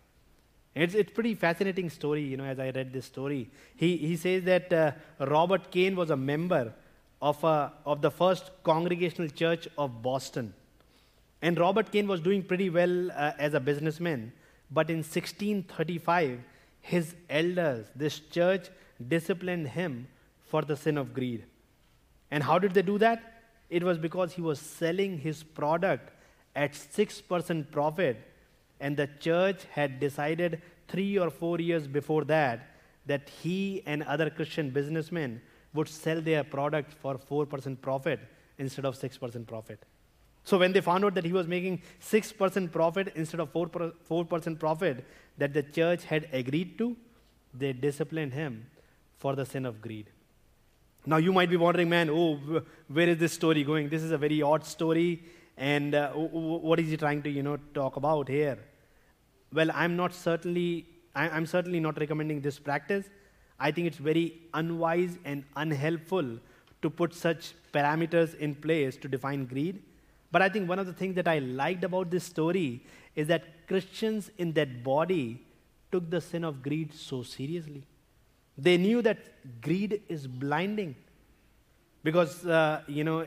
It's 0.74 0.94
it's 0.94 1.12
pretty 1.12 1.34
fascinating 1.34 1.90
story, 1.90 2.22
you 2.22 2.36
know, 2.36 2.44
as 2.44 2.58
I 2.58 2.70
read 2.70 2.92
this 2.92 3.04
story. 3.04 3.50
He, 3.76 3.96
he 3.98 4.16
says 4.16 4.44
that 4.44 4.72
uh, 4.72 4.92
Robert 5.18 5.70
Keayne 5.70 5.94
was 5.94 6.10
a 6.10 6.16
member 6.16 6.72
of, 7.20 7.42
a, 7.44 7.72
of 7.84 8.00
the 8.00 8.10
first 8.10 8.50
Congregational 8.62 9.28
Church 9.28 9.68
of 9.76 10.02
Boston. 10.02 10.54
And 11.42 11.58
Robert 11.58 11.92
Keayne 11.92 12.06
was 12.06 12.20
doing 12.20 12.42
pretty 12.42 12.70
well 12.70 13.10
uh, 13.10 13.32
as 13.38 13.52
a 13.52 13.60
businessman. 13.60 14.32
But 14.70 14.88
in 14.88 14.98
1635, 14.98 16.40
his 16.80 17.14
elders, 17.28 17.86
this 17.94 18.20
church, 18.20 18.68
disciplined 19.08 19.68
him 19.68 20.08
for 20.46 20.62
the 20.62 20.76
sin 20.76 20.96
of 20.96 21.12
greed. 21.12 21.44
And 22.30 22.42
how 22.42 22.58
did 22.58 22.72
they 22.72 22.82
do 22.82 22.96
that? 22.98 23.42
It 23.68 23.82
was 23.82 23.98
because 23.98 24.32
he 24.32 24.40
was 24.42 24.58
selling 24.58 25.18
his 25.18 25.42
product 25.42 26.10
at 26.54 26.72
6% 26.72 27.70
profit 27.70 28.16
and 28.80 28.96
the 28.96 29.08
church 29.20 29.64
had 29.70 30.00
decided 30.00 30.60
three 30.88 31.18
or 31.18 31.30
four 31.30 31.60
years 31.60 31.86
before 31.86 32.24
that 32.24 32.68
that 33.06 33.28
he 33.28 33.82
and 33.86 34.02
other 34.02 34.30
Christian 34.30 34.70
businessmen 34.70 35.40
would 35.74 35.88
sell 35.88 36.20
their 36.20 36.44
product 36.44 36.92
for 36.92 37.16
4% 37.16 37.80
profit 37.80 38.20
instead 38.58 38.84
of 38.84 38.98
6% 38.98 39.46
profit. 39.46 39.84
So 40.44 40.58
when 40.58 40.72
they 40.72 40.80
found 40.80 41.04
out 41.04 41.14
that 41.14 41.24
he 41.24 41.32
was 41.32 41.46
making 41.46 41.82
6% 42.00 42.72
profit 42.72 43.12
instead 43.14 43.40
of 43.40 43.52
4%, 43.52 43.92
4% 44.08 44.58
profit 44.58 45.04
that 45.38 45.54
the 45.54 45.62
church 45.62 46.04
had 46.04 46.28
agreed 46.32 46.76
to, 46.78 46.96
they 47.54 47.72
disciplined 47.72 48.32
him 48.32 48.66
for 49.18 49.36
the 49.36 49.46
sin 49.46 49.66
of 49.66 49.80
greed. 49.80 50.10
Now 51.06 51.16
you 51.16 51.32
might 51.32 51.50
be 51.50 51.56
wondering, 51.56 51.88
man, 51.88 52.10
oh, 52.10 52.62
where 52.88 53.08
is 53.08 53.18
this 53.18 53.32
story 53.32 53.64
going? 53.64 53.88
This 53.88 54.02
is 54.02 54.10
a 54.10 54.18
very 54.18 54.42
odd 54.42 54.64
story, 54.64 55.22
and 55.56 55.94
uh, 55.94 56.10
what 56.12 56.80
is 56.80 56.88
he 56.88 56.96
trying 56.96 57.22
to, 57.22 57.30
you 57.30 57.42
know, 57.42 57.58
talk 57.74 57.96
about 57.96 58.28
here? 58.28 58.58
well, 59.52 59.70
I'm 59.74 59.96
not 59.96 60.14
certainly, 60.14 60.86
I'm 61.14 61.46
certainly 61.46 61.80
not 61.80 61.98
recommending 61.98 62.40
this 62.40 62.58
practice. 62.58 63.06
I 63.60 63.70
think 63.70 63.86
it's 63.86 63.98
very 63.98 64.40
unwise 64.54 65.18
and 65.24 65.44
unhelpful 65.56 66.38
to 66.80 66.90
put 66.90 67.14
such 67.14 67.54
parameters 67.72 68.34
in 68.38 68.54
place 68.54 68.96
to 68.96 69.08
define 69.08 69.46
greed. 69.46 69.82
But 70.32 70.42
I 70.42 70.48
think 70.48 70.68
one 70.68 70.78
of 70.78 70.86
the 70.86 70.92
things 70.92 71.14
that 71.16 71.28
I 71.28 71.38
liked 71.38 71.84
about 71.84 72.10
this 72.10 72.24
story 72.24 72.84
is 73.14 73.26
that 73.28 73.66
Christians 73.68 74.30
in 74.38 74.52
that 74.54 74.82
body 74.82 75.44
took 75.92 76.10
the 76.10 76.20
sin 76.20 76.44
of 76.44 76.62
greed 76.62 76.94
so 76.94 77.22
seriously. 77.22 77.84
They 78.56 78.78
knew 78.78 79.02
that 79.02 79.18
greed 79.60 80.02
is 80.08 80.26
blinding 80.26 80.96
because, 82.02 82.46
uh, 82.46 82.80
you 82.88 83.04
know, 83.04 83.24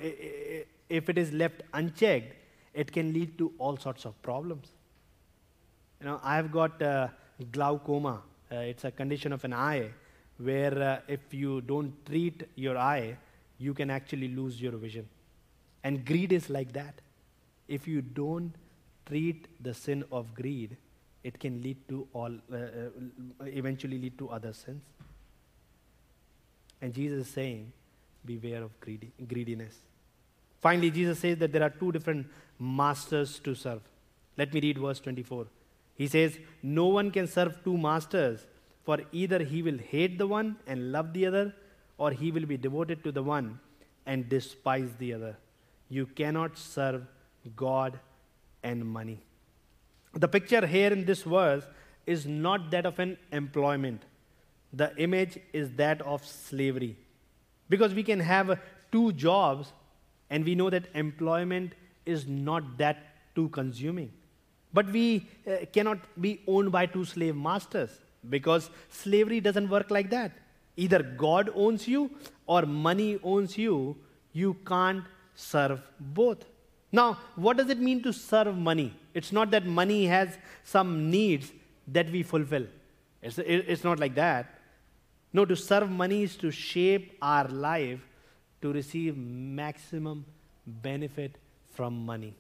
if 0.90 1.10
it 1.10 1.18
is 1.18 1.32
left 1.32 1.64
unchecked, 1.74 2.36
it 2.74 2.92
can 2.92 3.14
lead 3.14 3.38
to 3.38 3.54
all 3.58 3.78
sorts 3.78 4.06
of 4.06 4.22
problems. 4.22 4.68
You 6.00 6.08
know, 6.08 6.20
I've 6.24 6.52
got 6.52 6.82
uh, 6.82 7.08
glaucoma. 7.52 8.22
Uh, 8.52 8.56
it's 8.58 8.84
a 8.84 8.92
condition 8.92 9.34
of 9.34 9.44
an 9.44 9.54
eye 9.54 9.92
where 10.38 10.78
uh, 10.78 11.00
if 11.08 11.34
you 11.34 11.62
don't 11.62 11.94
treat 12.06 12.48
your 12.56 12.78
eye, 12.78 13.18
you 13.58 13.74
can 13.74 13.90
actually 13.90 14.28
lose 14.28 14.62
your 14.62 14.74
vision. 14.74 15.08
And 15.84 16.06
greed 16.06 16.34
is 16.34 16.50
like 16.50 16.74
that. 16.74 17.02
If 17.68 17.88
you 17.88 18.02
don't 18.02 18.54
treat 19.06 19.48
the 19.64 19.74
sin 19.74 20.04
of 20.12 20.34
greed, 20.34 20.78
it 21.24 21.40
can 21.40 21.62
lead 21.62 21.78
to 21.90 22.08
all, 22.14 22.32
uh, 22.52 22.56
uh, 22.56 23.46
eventually 23.46 23.98
lead 23.98 24.18
to 24.20 24.30
other 24.30 24.54
sins. 24.54 24.84
And 26.82 26.94
Jesus 26.94 27.28
is 27.28 27.34
saying, 27.34 27.72
beware 28.26 28.62
of 28.62 28.80
greedy, 28.80 29.12
greediness. 29.28 29.76
Finally, 30.66 30.90
Jesus 30.90 31.20
says 31.20 31.38
that 31.38 31.52
there 31.52 31.62
are 31.62 31.74
two 31.82 31.92
different 31.92 32.26
masters 32.60 33.40
to 33.48 33.54
serve. 33.54 33.82
Let 34.36 34.52
me 34.52 34.62
read 34.62 34.80
verse 34.80 35.00
24. 35.00 35.46
He 35.94 36.08
says, 36.08 36.40
No 36.64 36.88
one 36.88 37.12
can 37.12 37.28
serve 37.28 37.64
two 37.64 37.78
masters, 37.78 38.48
for 38.84 38.98
either 39.12 39.44
he 39.44 39.62
will 39.62 39.78
hate 39.78 40.18
the 40.18 40.26
one 40.26 40.56
and 40.66 40.92
love 40.92 41.14
the 41.14 41.28
other, 41.28 41.54
or 42.00 42.10
he 42.10 42.32
will 42.32 42.48
be 42.48 42.58
devoted 42.58 43.04
to 43.04 43.12
the 43.12 43.22
one 43.22 43.60
and 44.08 44.28
despise 44.28 44.90
the 44.98 45.14
other. 45.14 45.38
You 45.88 46.08
cannot 46.08 46.58
serve 46.58 47.06
God 47.56 48.00
and 48.64 48.84
money. 48.84 49.20
The 50.14 50.28
picture 50.28 50.66
here 50.66 50.92
in 50.92 51.06
this 51.06 51.22
verse 51.22 51.64
is 52.08 52.26
not 52.26 52.72
that 52.72 52.88
of 52.88 52.98
an 52.98 53.18
employment, 53.32 54.02
the 54.74 54.92
image 54.98 55.40
is 55.54 55.70
that 55.76 56.02
of 56.02 56.26
slavery. 56.26 56.98
Because 57.70 57.94
we 57.94 58.02
can 58.02 58.20
have 58.20 58.60
two 58.92 59.12
jobs, 59.14 59.72
and 60.30 60.46
we 60.46 60.56
know 60.56 60.70
that 60.70 60.86
employment 60.94 61.74
is 62.06 62.28
not 62.28 62.78
that 62.78 62.98
too 63.36 63.50
consuming. 63.50 64.12
But 64.74 64.92
we 64.92 65.28
uh, 65.48 65.66
cannot 65.72 66.00
be 66.20 66.42
owned 66.48 66.72
by 66.72 66.86
two 66.86 67.06
slave 67.06 67.36
masters 67.36 67.92
because 68.30 68.70
slavery 68.90 69.40
doesn't 69.40 69.70
work 69.70 69.90
like 69.90 70.10
that. 70.10 70.32
Either 70.78 71.02
God 71.02 71.50
owns 71.56 71.88
you 71.88 72.12
or 72.46 72.64
money 72.64 73.20
owns 73.24 73.58
you. 73.58 73.96
You 74.34 74.56
can't 74.68 75.04
serve 75.36 75.82
both. 76.00 76.44
Now, 76.92 77.18
what 77.36 77.58
does 77.58 77.70
it 77.70 77.80
mean 77.80 78.02
to 78.04 78.12
serve 78.12 78.58
money? 78.58 78.94
It's 79.14 79.32
not 79.32 79.52
that 79.52 79.66
money 79.66 80.06
has 80.06 80.38
some 80.64 81.10
needs 81.10 81.52
that 81.88 82.10
we 82.12 82.24
fulfill. 82.24 82.66
It's, 83.22 83.38
it's 83.38 83.84
not 83.84 84.00
like 84.00 84.16
that. 84.16 84.60
No, 85.32 85.46
to 85.46 85.56
serve 85.56 85.90
money 85.90 86.24
is 86.24 86.36
to 86.38 86.52
shape 86.52 87.18
our 87.22 87.48
life 87.48 88.00
to 88.66 88.74
receive 88.74 89.16
maximum 89.16 90.26
benefit 90.82 91.38
from 91.76 92.06
money. 92.06 92.34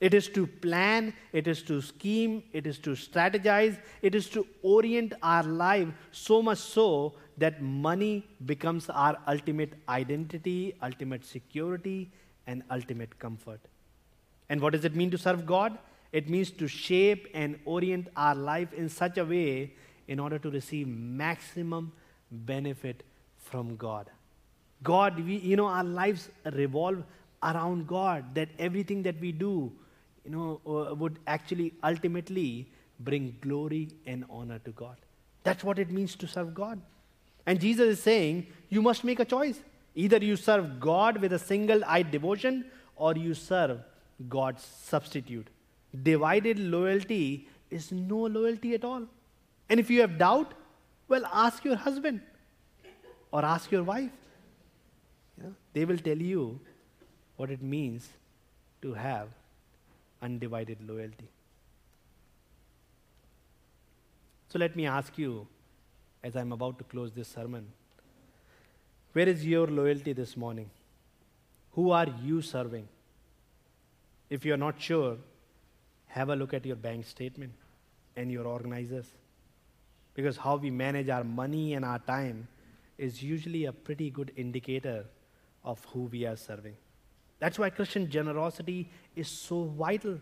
It 0.00 0.14
is 0.14 0.28
to 0.30 0.46
plan, 0.48 1.14
it 1.32 1.46
is 1.46 1.62
to 1.62 1.80
scheme, 1.80 2.42
it 2.52 2.66
is 2.66 2.78
to 2.78 2.90
strategize, 2.90 3.78
it 4.02 4.16
is 4.16 4.28
to 4.30 4.44
orient 4.62 5.12
our 5.22 5.44
life 5.44 5.86
so 6.10 6.42
much 6.42 6.58
so 6.58 7.12
that 7.38 7.62
money 7.62 8.26
becomes 8.44 8.90
our 8.90 9.16
ultimate 9.28 9.74
identity, 9.88 10.74
ultimate 10.82 11.24
security, 11.24 12.10
and 12.48 12.64
ultimate 12.68 13.16
comfort. 13.20 13.60
And 14.48 14.60
what 14.60 14.72
does 14.72 14.84
it 14.84 14.96
mean 14.96 15.12
to 15.12 15.18
serve 15.18 15.46
God? 15.46 15.78
It 16.10 16.28
means 16.28 16.50
to 16.62 16.66
shape 16.66 17.28
and 17.34 17.56
orient 17.64 18.08
our 18.16 18.34
life 18.34 18.72
in 18.72 18.88
such 18.88 19.16
a 19.16 19.24
way 19.24 19.74
in 20.08 20.18
order 20.18 20.40
to 20.40 20.50
receive 20.50 20.88
maximum 20.88 21.92
benefit 22.32 23.04
from 23.38 23.76
God. 23.76 24.10
God, 24.82 25.18
we, 25.24 25.36
you 25.36 25.56
know, 25.56 25.66
our 25.66 25.84
lives 25.84 26.28
revolve 26.52 27.02
around 27.42 27.86
God, 27.86 28.34
that 28.34 28.48
everything 28.58 29.02
that 29.02 29.20
we 29.20 29.32
do, 29.32 29.72
you 30.24 30.30
know, 30.30 30.60
uh, 30.66 30.94
would 30.94 31.18
actually 31.26 31.72
ultimately 31.82 32.68
bring 33.00 33.36
glory 33.40 33.88
and 34.06 34.24
honor 34.30 34.58
to 34.60 34.70
God. 34.70 34.96
That's 35.44 35.64
what 35.64 35.78
it 35.78 35.90
means 35.90 36.14
to 36.16 36.26
serve 36.26 36.54
God. 36.54 36.80
And 37.46 37.60
Jesus 37.60 37.98
is 37.98 38.02
saying, 38.02 38.46
you 38.68 38.80
must 38.80 39.02
make 39.02 39.18
a 39.18 39.24
choice. 39.24 39.60
Either 39.94 40.18
you 40.18 40.36
serve 40.36 40.78
God 40.80 41.18
with 41.18 41.32
a 41.32 41.38
single 41.38 41.84
eyed 41.84 42.10
devotion 42.10 42.64
or 42.96 43.14
you 43.16 43.34
serve 43.34 43.80
God's 44.28 44.62
substitute. 44.62 45.48
Divided 46.02 46.58
loyalty 46.58 47.48
is 47.70 47.90
no 47.90 48.18
loyalty 48.18 48.74
at 48.74 48.84
all. 48.84 49.02
And 49.68 49.80
if 49.80 49.90
you 49.90 50.00
have 50.00 50.18
doubt, 50.18 50.54
well, 51.08 51.24
ask 51.32 51.64
your 51.64 51.76
husband 51.76 52.20
or 53.32 53.44
ask 53.44 53.70
your 53.70 53.82
wife. 53.82 54.10
They 55.72 55.84
will 55.84 55.98
tell 55.98 56.16
you 56.16 56.60
what 57.36 57.50
it 57.50 57.62
means 57.62 58.08
to 58.82 58.94
have 58.94 59.28
undivided 60.20 60.78
loyalty. 60.86 61.28
So 64.48 64.58
let 64.58 64.76
me 64.76 64.86
ask 64.86 65.16
you, 65.16 65.46
as 66.22 66.36
I'm 66.36 66.52
about 66.52 66.78
to 66.78 66.84
close 66.84 67.10
this 67.12 67.28
sermon, 67.28 67.66
where 69.12 69.28
is 69.28 69.46
your 69.46 69.66
loyalty 69.66 70.12
this 70.12 70.36
morning? 70.36 70.70
Who 71.72 71.90
are 71.90 72.06
you 72.22 72.42
serving? 72.42 72.86
If 74.30 74.44
you're 74.44 74.56
not 74.56 74.80
sure, 74.80 75.16
have 76.06 76.28
a 76.28 76.36
look 76.36 76.54
at 76.54 76.66
your 76.66 76.76
bank 76.76 77.06
statement 77.06 77.52
and 78.16 78.30
your 78.30 78.46
organizers. 78.46 79.06
Because 80.14 80.36
how 80.36 80.56
we 80.56 80.70
manage 80.70 81.08
our 81.08 81.24
money 81.24 81.74
and 81.74 81.84
our 81.84 81.98
time 81.98 82.46
is 82.98 83.22
usually 83.22 83.64
a 83.64 83.72
pretty 83.72 84.10
good 84.10 84.32
indicator 84.36 85.06
of 85.64 85.84
who 85.92 86.02
we 86.04 86.26
are 86.26 86.36
serving. 86.36 86.76
That's 87.38 87.58
why 87.58 87.70
Christian 87.70 88.08
generosity 88.08 88.90
is 89.16 89.28
so 89.28 89.64
vital. 89.64 90.18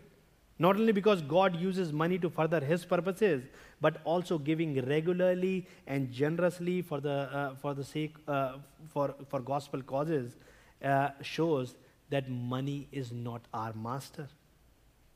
Not 0.57 0.75
only 0.75 0.91
because 0.91 1.21
God 1.21 1.55
uses 1.55 1.91
money 1.91 2.19
to 2.19 2.29
further 2.29 2.59
His 2.59 2.85
purposes, 2.85 3.43
but 3.79 3.97
also 4.03 4.37
giving 4.37 4.83
regularly 4.85 5.67
and 5.87 6.11
generously 6.11 6.81
for 6.81 6.99
the, 6.99 7.11
uh, 7.11 7.55
for 7.55 7.73
the 7.73 7.83
sake, 7.83 8.15
uh, 8.27 8.57
for, 8.93 9.15
for 9.29 9.39
gospel 9.39 9.81
causes, 9.81 10.35
uh, 10.83 11.09
shows 11.21 11.75
that 12.09 12.29
money 12.29 12.87
is 12.91 13.11
not 13.11 13.41
our 13.53 13.73
master. 13.73 14.27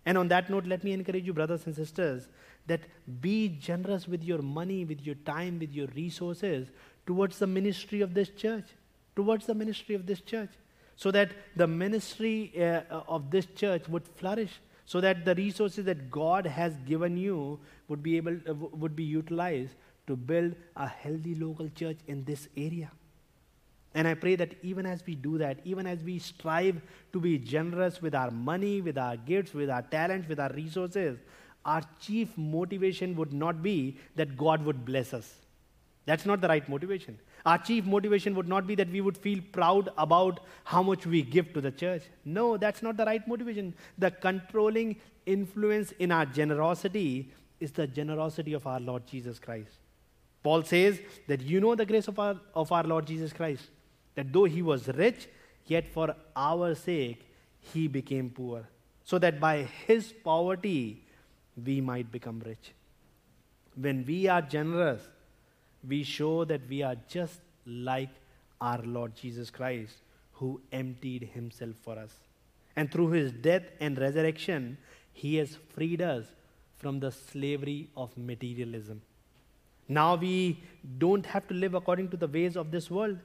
And 0.06 0.18
on 0.18 0.28
that 0.30 0.50
note, 0.50 0.66
let 0.66 0.84
me 0.84 0.94
encourage 0.94 1.26
you, 1.26 1.34
brothers 1.34 1.66
and 1.66 1.76
sisters, 1.76 2.28
that 2.68 2.82
be 3.22 3.50
generous 3.50 4.08
with 4.08 4.24
your 4.24 4.42
money, 4.42 4.86
with 4.86 5.02
your 5.02 5.16
time, 5.16 5.60
with 5.60 5.74
your 5.74 5.88
resources 5.96 6.70
towards 7.06 7.40
the 7.40 7.48
ministry 7.48 8.02
of 8.02 8.14
this 8.14 8.30
church. 8.30 8.66
Towards 9.16 9.46
the 9.46 9.54
ministry 9.54 9.96
of 9.96 10.06
this 10.06 10.22
church. 10.22 10.50
So 10.96 11.12
that 11.12 11.32
the 11.56 11.68
ministry 11.68 12.54
uh, 12.58 12.82
of 13.08 13.32
this 13.32 13.46
church 13.56 13.88
would 13.90 14.08
flourish. 14.08 14.62
So 14.86 15.02
that 15.02 15.26
the 15.26 15.36
resources 15.36 15.86
that 15.86 16.12
God 16.12 16.46
has 16.46 16.74
given 16.86 17.18
you 17.18 17.60
would 17.88 18.04
be 18.04 18.18
able 18.18 18.38
uh, 18.48 18.54
would 18.54 18.96
be 18.96 19.04
utilized 19.04 19.74
to 20.08 20.16
build 20.16 20.56
a 20.76 20.88
healthy 20.88 21.36
local 21.36 21.70
church 21.70 21.98
in 22.08 22.24
this 22.24 22.48
area. 22.56 22.92
And 23.96 24.08
I 24.10 24.14
pray 24.14 24.36
that 24.36 24.56
even 24.62 24.86
as 24.86 25.04
we 25.06 25.16
do 25.16 25.38
that, 25.38 25.60
even 25.64 25.88
as 25.88 26.04
we 26.04 26.20
strive 26.20 26.82
to 27.14 27.20
be 27.20 27.38
generous 27.38 28.02
with 28.02 28.14
our 28.14 28.30
money, 28.30 28.82
with 28.82 28.98
our 28.98 29.16
gifts, 29.16 29.54
with 29.54 29.70
our 29.70 29.82
talents, 29.84 30.28
with 30.28 30.40
our 30.40 30.52
resources, 30.52 31.18
our 31.64 31.82
chief 32.00 32.38
motivation 32.38 33.16
would 33.16 33.32
not 33.32 33.64
be 33.64 33.98
that 34.16 34.38
God 34.38 34.66
would 34.66 34.84
bless 34.86 35.14
us. 35.14 35.34
That's 36.06 36.26
not 36.26 36.42
the 36.42 36.48
right 36.48 36.68
motivation. 36.70 37.18
Our 37.46 37.58
chief 37.58 37.86
motivation 37.86 38.36
would 38.36 38.48
not 38.48 38.68
be 38.68 38.76
that 38.76 38.90
we 38.90 39.02
would 39.02 39.18
feel 39.18 39.40
proud 39.52 39.90
about 39.98 40.40
how 40.64 40.84
much 40.84 41.06
we 41.06 41.22
give 41.22 41.54
to 41.54 41.62
the 41.62 41.72
church. 41.72 42.04
No, 42.24 42.58
that's 42.58 42.84
not 42.84 42.98
the 42.98 43.06
right 43.06 43.28
motivation. 43.28 43.74
The 43.98 44.12
controlling 44.12 44.98
influence 45.26 45.92
in 45.94 46.12
our 46.12 46.26
generosity 46.26 47.32
is 47.60 47.72
the 47.72 47.88
generosity 47.88 48.54
of 48.54 48.68
our 48.68 48.80
Lord 48.80 49.08
Jesus 49.08 49.40
Christ. 49.40 49.72
Paul 50.44 50.64
says 50.64 51.00
that 51.28 51.42
you 51.42 51.60
know 51.60 51.74
the 51.74 51.86
grace 51.86 52.08
of 52.08 52.20
our, 52.20 52.40
of 52.54 52.72
our 52.72 52.84
Lord 52.84 53.08
Jesus 53.08 53.34
Christ 53.34 53.70
that 54.16 54.32
though 54.32 54.46
he 54.46 54.62
was 54.62 54.88
rich, 54.88 55.28
yet 55.68 55.88
for 55.88 56.16
our 56.36 56.74
sake 56.74 57.28
he 57.60 57.88
became 57.88 58.30
poor, 58.30 58.68
so 59.04 59.18
that 59.20 59.40
by 59.40 59.68
his 59.88 60.14
poverty 60.24 61.04
we 61.64 61.82
might 61.82 62.12
become 62.12 62.42
rich. 62.46 62.74
When 63.76 64.06
we 64.06 64.28
are 64.28 64.42
generous, 64.42 65.02
we 65.88 66.04
show 66.04 66.46
that 66.46 66.62
we 66.70 66.82
are 66.84 66.96
just 67.08 67.40
like 67.66 68.10
our 68.62 68.82
Lord 68.84 69.16
Jesus 69.16 69.50
Christ, 69.50 69.98
who 70.34 70.62
emptied 70.72 71.30
himself 71.34 71.76
for 71.84 71.98
us. 71.98 72.12
And 72.76 72.92
through 72.92 73.12
his 73.12 73.32
death 73.32 73.64
and 73.80 73.98
resurrection, 73.98 74.78
he 75.14 75.36
has 75.38 75.58
freed 75.70 76.02
us 76.02 76.26
from 76.78 77.00
the 77.00 77.12
slavery 77.12 77.90
of 77.96 78.18
materialism. 78.18 79.02
Now 79.88 80.16
we 80.16 80.62
don't 80.98 81.26
have 81.26 81.48
to 81.48 81.54
live 81.54 81.74
according 81.74 82.10
to 82.10 82.18
the 82.18 82.28
ways 82.28 82.58
of 82.58 82.72
this 82.72 82.92
world 82.92 83.18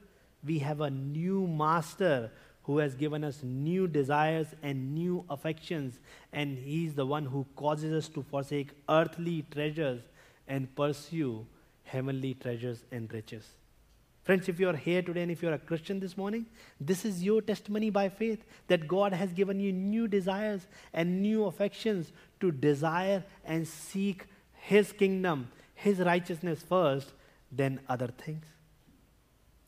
we 0.43 0.59
have 0.59 0.81
a 0.81 0.89
new 0.89 1.47
master 1.47 2.31
who 2.63 2.77
has 2.77 2.95
given 2.95 3.23
us 3.23 3.41
new 3.43 3.87
desires 3.87 4.47
and 4.61 4.93
new 4.93 5.25
affections, 5.29 5.99
and 6.31 6.57
he's 6.57 6.93
the 6.93 7.05
one 7.05 7.25
who 7.25 7.45
causes 7.55 7.91
us 7.93 8.07
to 8.09 8.21
forsake 8.23 8.69
earthly 8.89 9.45
treasures 9.51 10.01
and 10.47 10.73
pursue 10.75 11.45
heavenly 11.91 12.33
treasures 12.33 12.83
and 12.91 13.13
riches. 13.13 13.45
Friends, 14.23 14.47
if 14.47 14.59
you 14.59 14.69
are 14.69 14.75
here 14.75 15.01
today 15.01 15.23
and 15.23 15.31
if 15.31 15.41
you're 15.41 15.53
a 15.53 15.65
Christian 15.69 15.99
this 15.99 16.15
morning, 16.15 16.45
this 16.79 17.05
is 17.05 17.23
your 17.23 17.41
testimony 17.41 17.89
by 17.89 18.07
faith 18.07 18.45
that 18.67 18.87
God 18.87 19.13
has 19.13 19.33
given 19.33 19.59
you 19.59 19.73
new 19.73 20.07
desires 20.07 20.67
and 20.93 21.21
new 21.21 21.45
affections 21.45 22.11
to 22.39 22.51
desire 22.51 23.23
and 23.43 23.67
seek 23.67 24.27
His 24.53 24.91
kingdom, 24.91 25.49
His 25.73 25.99
righteousness 25.99 26.63
first, 26.67 27.13
then 27.51 27.79
other 27.89 28.07
things. 28.07 28.45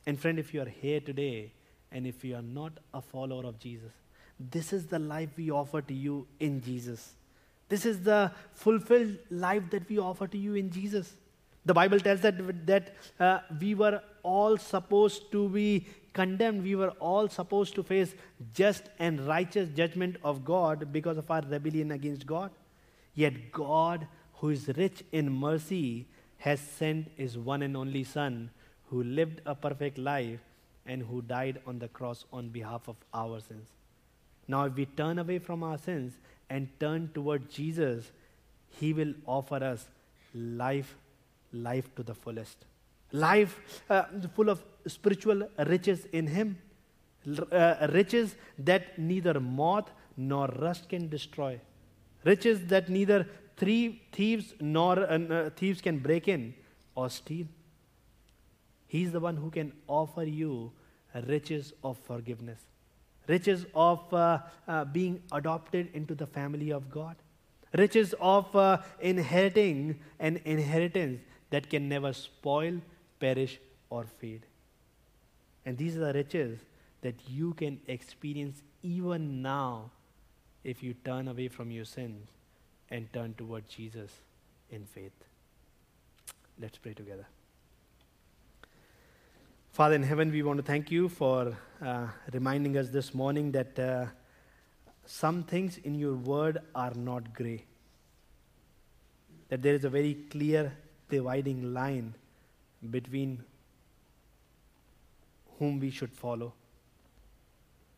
And 0.06 0.20
friend, 0.20 0.38
if 0.38 0.54
you 0.54 0.62
are 0.62 0.74
here 0.84 1.00
today 1.00 1.52
and 1.92 2.06
if 2.06 2.24
you 2.24 2.36
are 2.36 2.48
not 2.60 2.74
a 2.94 3.02
follower 3.02 3.46
of 3.46 3.60
Jesus, 3.60 3.92
this 4.40 4.72
is 4.72 4.86
the 4.86 5.00
life 5.00 5.30
we 5.36 5.50
offer 5.50 5.82
to 5.82 5.94
you 5.94 6.28
in 6.40 6.62
Jesus. 6.62 7.14
This 7.70 7.86
is 7.86 8.04
the 8.04 8.32
fulfilled 8.54 9.18
life 9.32 9.64
that 9.72 9.90
we 9.90 9.98
offer 9.98 10.28
to 10.28 10.38
you 10.38 10.54
in 10.54 10.70
Jesus. 10.70 11.14
The 11.66 11.74
Bible 11.74 12.00
tells 12.00 12.22
that, 12.22 12.66
that 12.68 12.94
uh, 13.20 13.40
we 13.60 13.74
were 13.76 14.02
all 14.22 14.58
supposed 14.58 15.32
to 15.32 15.48
be 15.50 15.88
condemned. 16.14 16.64
We 16.64 16.76
were 16.76 16.92
all 17.00 17.28
supposed 17.30 17.76
to 17.76 17.84
face 17.84 18.16
just 18.54 18.90
and 19.00 19.26
righteous 19.28 19.70
judgment 19.70 20.18
of 20.24 20.44
God 20.44 20.92
because 20.92 21.18
of 21.18 21.30
our 21.32 21.42
rebellion 21.42 21.92
against 21.92 22.26
God. 22.26 22.52
Yet 23.16 23.52
God, 23.52 24.08
who 24.36 24.50
is 24.50 24.68
rich 24.76 25.04
in 25.12 25.32
mercy, 25.32 26.08
has 26.40 26.60
sent 26.60 27.10
his 27.16 27.38
one 27.38 27.62
and 27.62 27.78
only 27.78 28.04
Son 28.04 28.50
who 28.90 29.04
lived 29.04 29.42
a 29.46 29.56
perfect 29.56 29.98
life 29.98 30.40
and 30.86 31.02
who 31.02 31.22
died 31.22 31.60
on 31.66 31.80
the 31.80 31.88
cross 31.88 32.26
on 32.34 32.50
behalf 32.50 32.88
of 32.88 32.98
our 33.14 33.40
sins. 33.40 33.70
Now, 34.48 34.66
if 34.66 34.76
we 34.76 34.86
turn 34.86 35.20
away 35.20 35.40
from 35.40 35.64
our 35.64 35.78
sins 35.78 36.14
and 36.50 36.68
turn 36.80 37.10
toward 37.14 37.50
Jesus, 37.50 38.12
He 38.70 38.94
will 38.94 39.14
offer 39.26 39.56
us 39.56 39.88
life, 40.34 40.96
life 41.54 41.94
to 41.96 42.04
the 42.04 42.14
fullest. 42.14 42.66
Life 43.12 43.84
uh, 43.90 44.04
full 44.36 44.50
of 44.50 44.64
spiritual 44.88 45.48
riches 45.68 46.06
in 46.12 46.28
Him. 46.28 46.58
Uh, 47.52 47.88
riches 47.94 48.36
that 48.60 49.00
neither 49.00 49.40
moth 49.40 49.90
nor 50.18 50.48
rust 50.48 50.90
can 50.90 51.08
destroy. 51.10 51.60
Riches 52.26 52.66
that 52.68 52.90
neither 52.90 53.28
thieves 53.58 54.54
nor 54.60 55.00
uh, 55.00 55.50
thieves 55.56 55.82
can 55.82 56.00
break 56.00 56.28
in 56.28 56.54
or 56.96 57.10
steal. 57.10 57.48
He's 58.88 59.12
the 59.12 59.20
one 59.20 59.38
who 59.38 59.50
can 59.50 59.72
offer 59.88 60.24
you 60.24 60.72
riches 61.28 61.74
of 61.84 61.98
forgiveness, 61.98 62.60
riches 63.28 63.66
of 63.74 64.14
uh, 64.14 64.40
uh, 64.68 64.86
being 64.86 65.22
adopted 65.32 65.90
into 65.94 66.16
the 66.16 66.28
family 66.28 66.72
of 66.72 66.90
God, 66.90 67.16
riches 67.78 68.14
of 68.20 68.56
uh, 68.56 68.80
inheriting 69.00 70.00
an 70.20 70.42
inheritance 70.46 71.22
that 71.54 71.70
can 71.70 71.88
never 71.88 72.12
spoil, 72.14 72.82
perish, 73.20 73.60
or 73.92 74.06
fade. 74.06 74.48
And 75.68 75.78
these 75.78 75.96
are 75.96 76.00
the 76.00 76.14
riches 76.14 76.58
that 77.02 77.14
you 77.30 77.54
can 77.54 77.80
experience 77.86 78.64
even 78.82 79.44
now 79.44 79.92
if 80.64 80.82
you 80.82 80.96
turn 80.96 81.28
away 81.28 81.50
from 81.50 81.70
your 81.70 81.86
sins 81.86 82.28
and 82.90 83.12
turn 83.14 83.36
toward 83.36 83.70
Jesus 83.70 84.10
in 84.72 84.84
faith. 84.86 85.12
Let's 86.60 86.80
pray 86.80 86.96
together. 86.96 87.28
Father 89.74 89.94
in 89.94 90.02
heaven, 90.02 90.32
we 90.32 90.42
want 90.42 90.58
to 90.58 90.64
thank 90.64 90.90
you 90.90 91.08
for 91.08 91.56
uh, 91.86 92.08
reminding 92.32 92.78
us 92.78 92.90
this 92.90 93.14
morning 93.14 93.52
that 93.52 93.78
uh, 93.78 94.08
some 95.06 95.44
things 95.44 95.78
in 95.84 95.94
your 95.94 96.16
word 96.16 96.58
are 96.74 96.96
not 96.96 97.32
gray. 97.32 97.64
That 99.50 99.62
there 99.62 99.76
is 99.76 99.86
a 99.86 99.90
very 99.90 100.16
clear 100.32 100.74
dividing 101.14 101.74
line 101.74 102.14
between 102.92 103.44
whom 105.58 105.80
we 105.80 105.90
should 105.90 106.14
follow. 106.22 106.54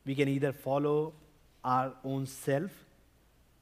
We 0.06 0.15
can 0.15 0.30
either 0.30 0.51
follow 0.51 1.13
our 1.63 1.93
own 2.04 2.28
self 2.28 2.71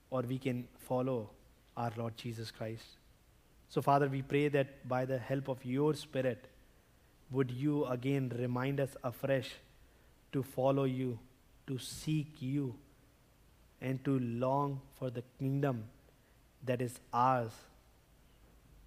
or 0.10 0.22
we 0.22 0.38
can 0.38 0.68
follow 0.88 1.30
our 1.78 1.92
Lord 1.98 2.18
Jesus 2.18 2.52
Christ. 2.52 2.84
So, 3.70 3.82
Father, 3.82 4.08
we 4.08 4.22
pray 4.22 4.48
that 4.50 4.88
by 4.88 5.06
the 5.06 5.18
help 5.18 5.48
of 5.48 5.64
your 5.66 5.94
Spirit, 5.96 6.50
would 7.32 7.50
you 7.50 7.86
again 7.86 8.32
remind 8.38 8.80
us 8.80 8.96
afresh 9.04 9.52
to 10.32 10.44
follow 10.44 10.84
you, 10.84 11.18
to 11.68 11.78
seek 11.80 12.42
you, 12.42 12.76
and 13.82 14.04
to 14.06 14.20
long 14.20 14.82
for 15.00 15.10
the 15.10 15.24
kingdom 15.40 15.86
that 16.66 16.82
is 16.82 17.00
ours 17.12 17.52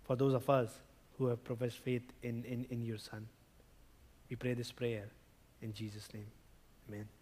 for 0.07 0.16
those 0.16 0.35
of 0.35 0.49
us 0.49 0.71
who 1.19 1.27
have 1.27 1.42
professed 1.45 1.79
faith 1.79 2.12
in, 2.23 2.45
in, 2.45 2.66
in 2.71 2.85
your 2.85 2.99
Son. 2.99 3.27
We 4.31 4.37
pray 4.37 4.55
this 4.55 4.73
prayer 4.73 5.09
in 5.62 5.73
Jesus' 5.73 6.12
name. 6.12 6.27
Amen. 6.88 7.15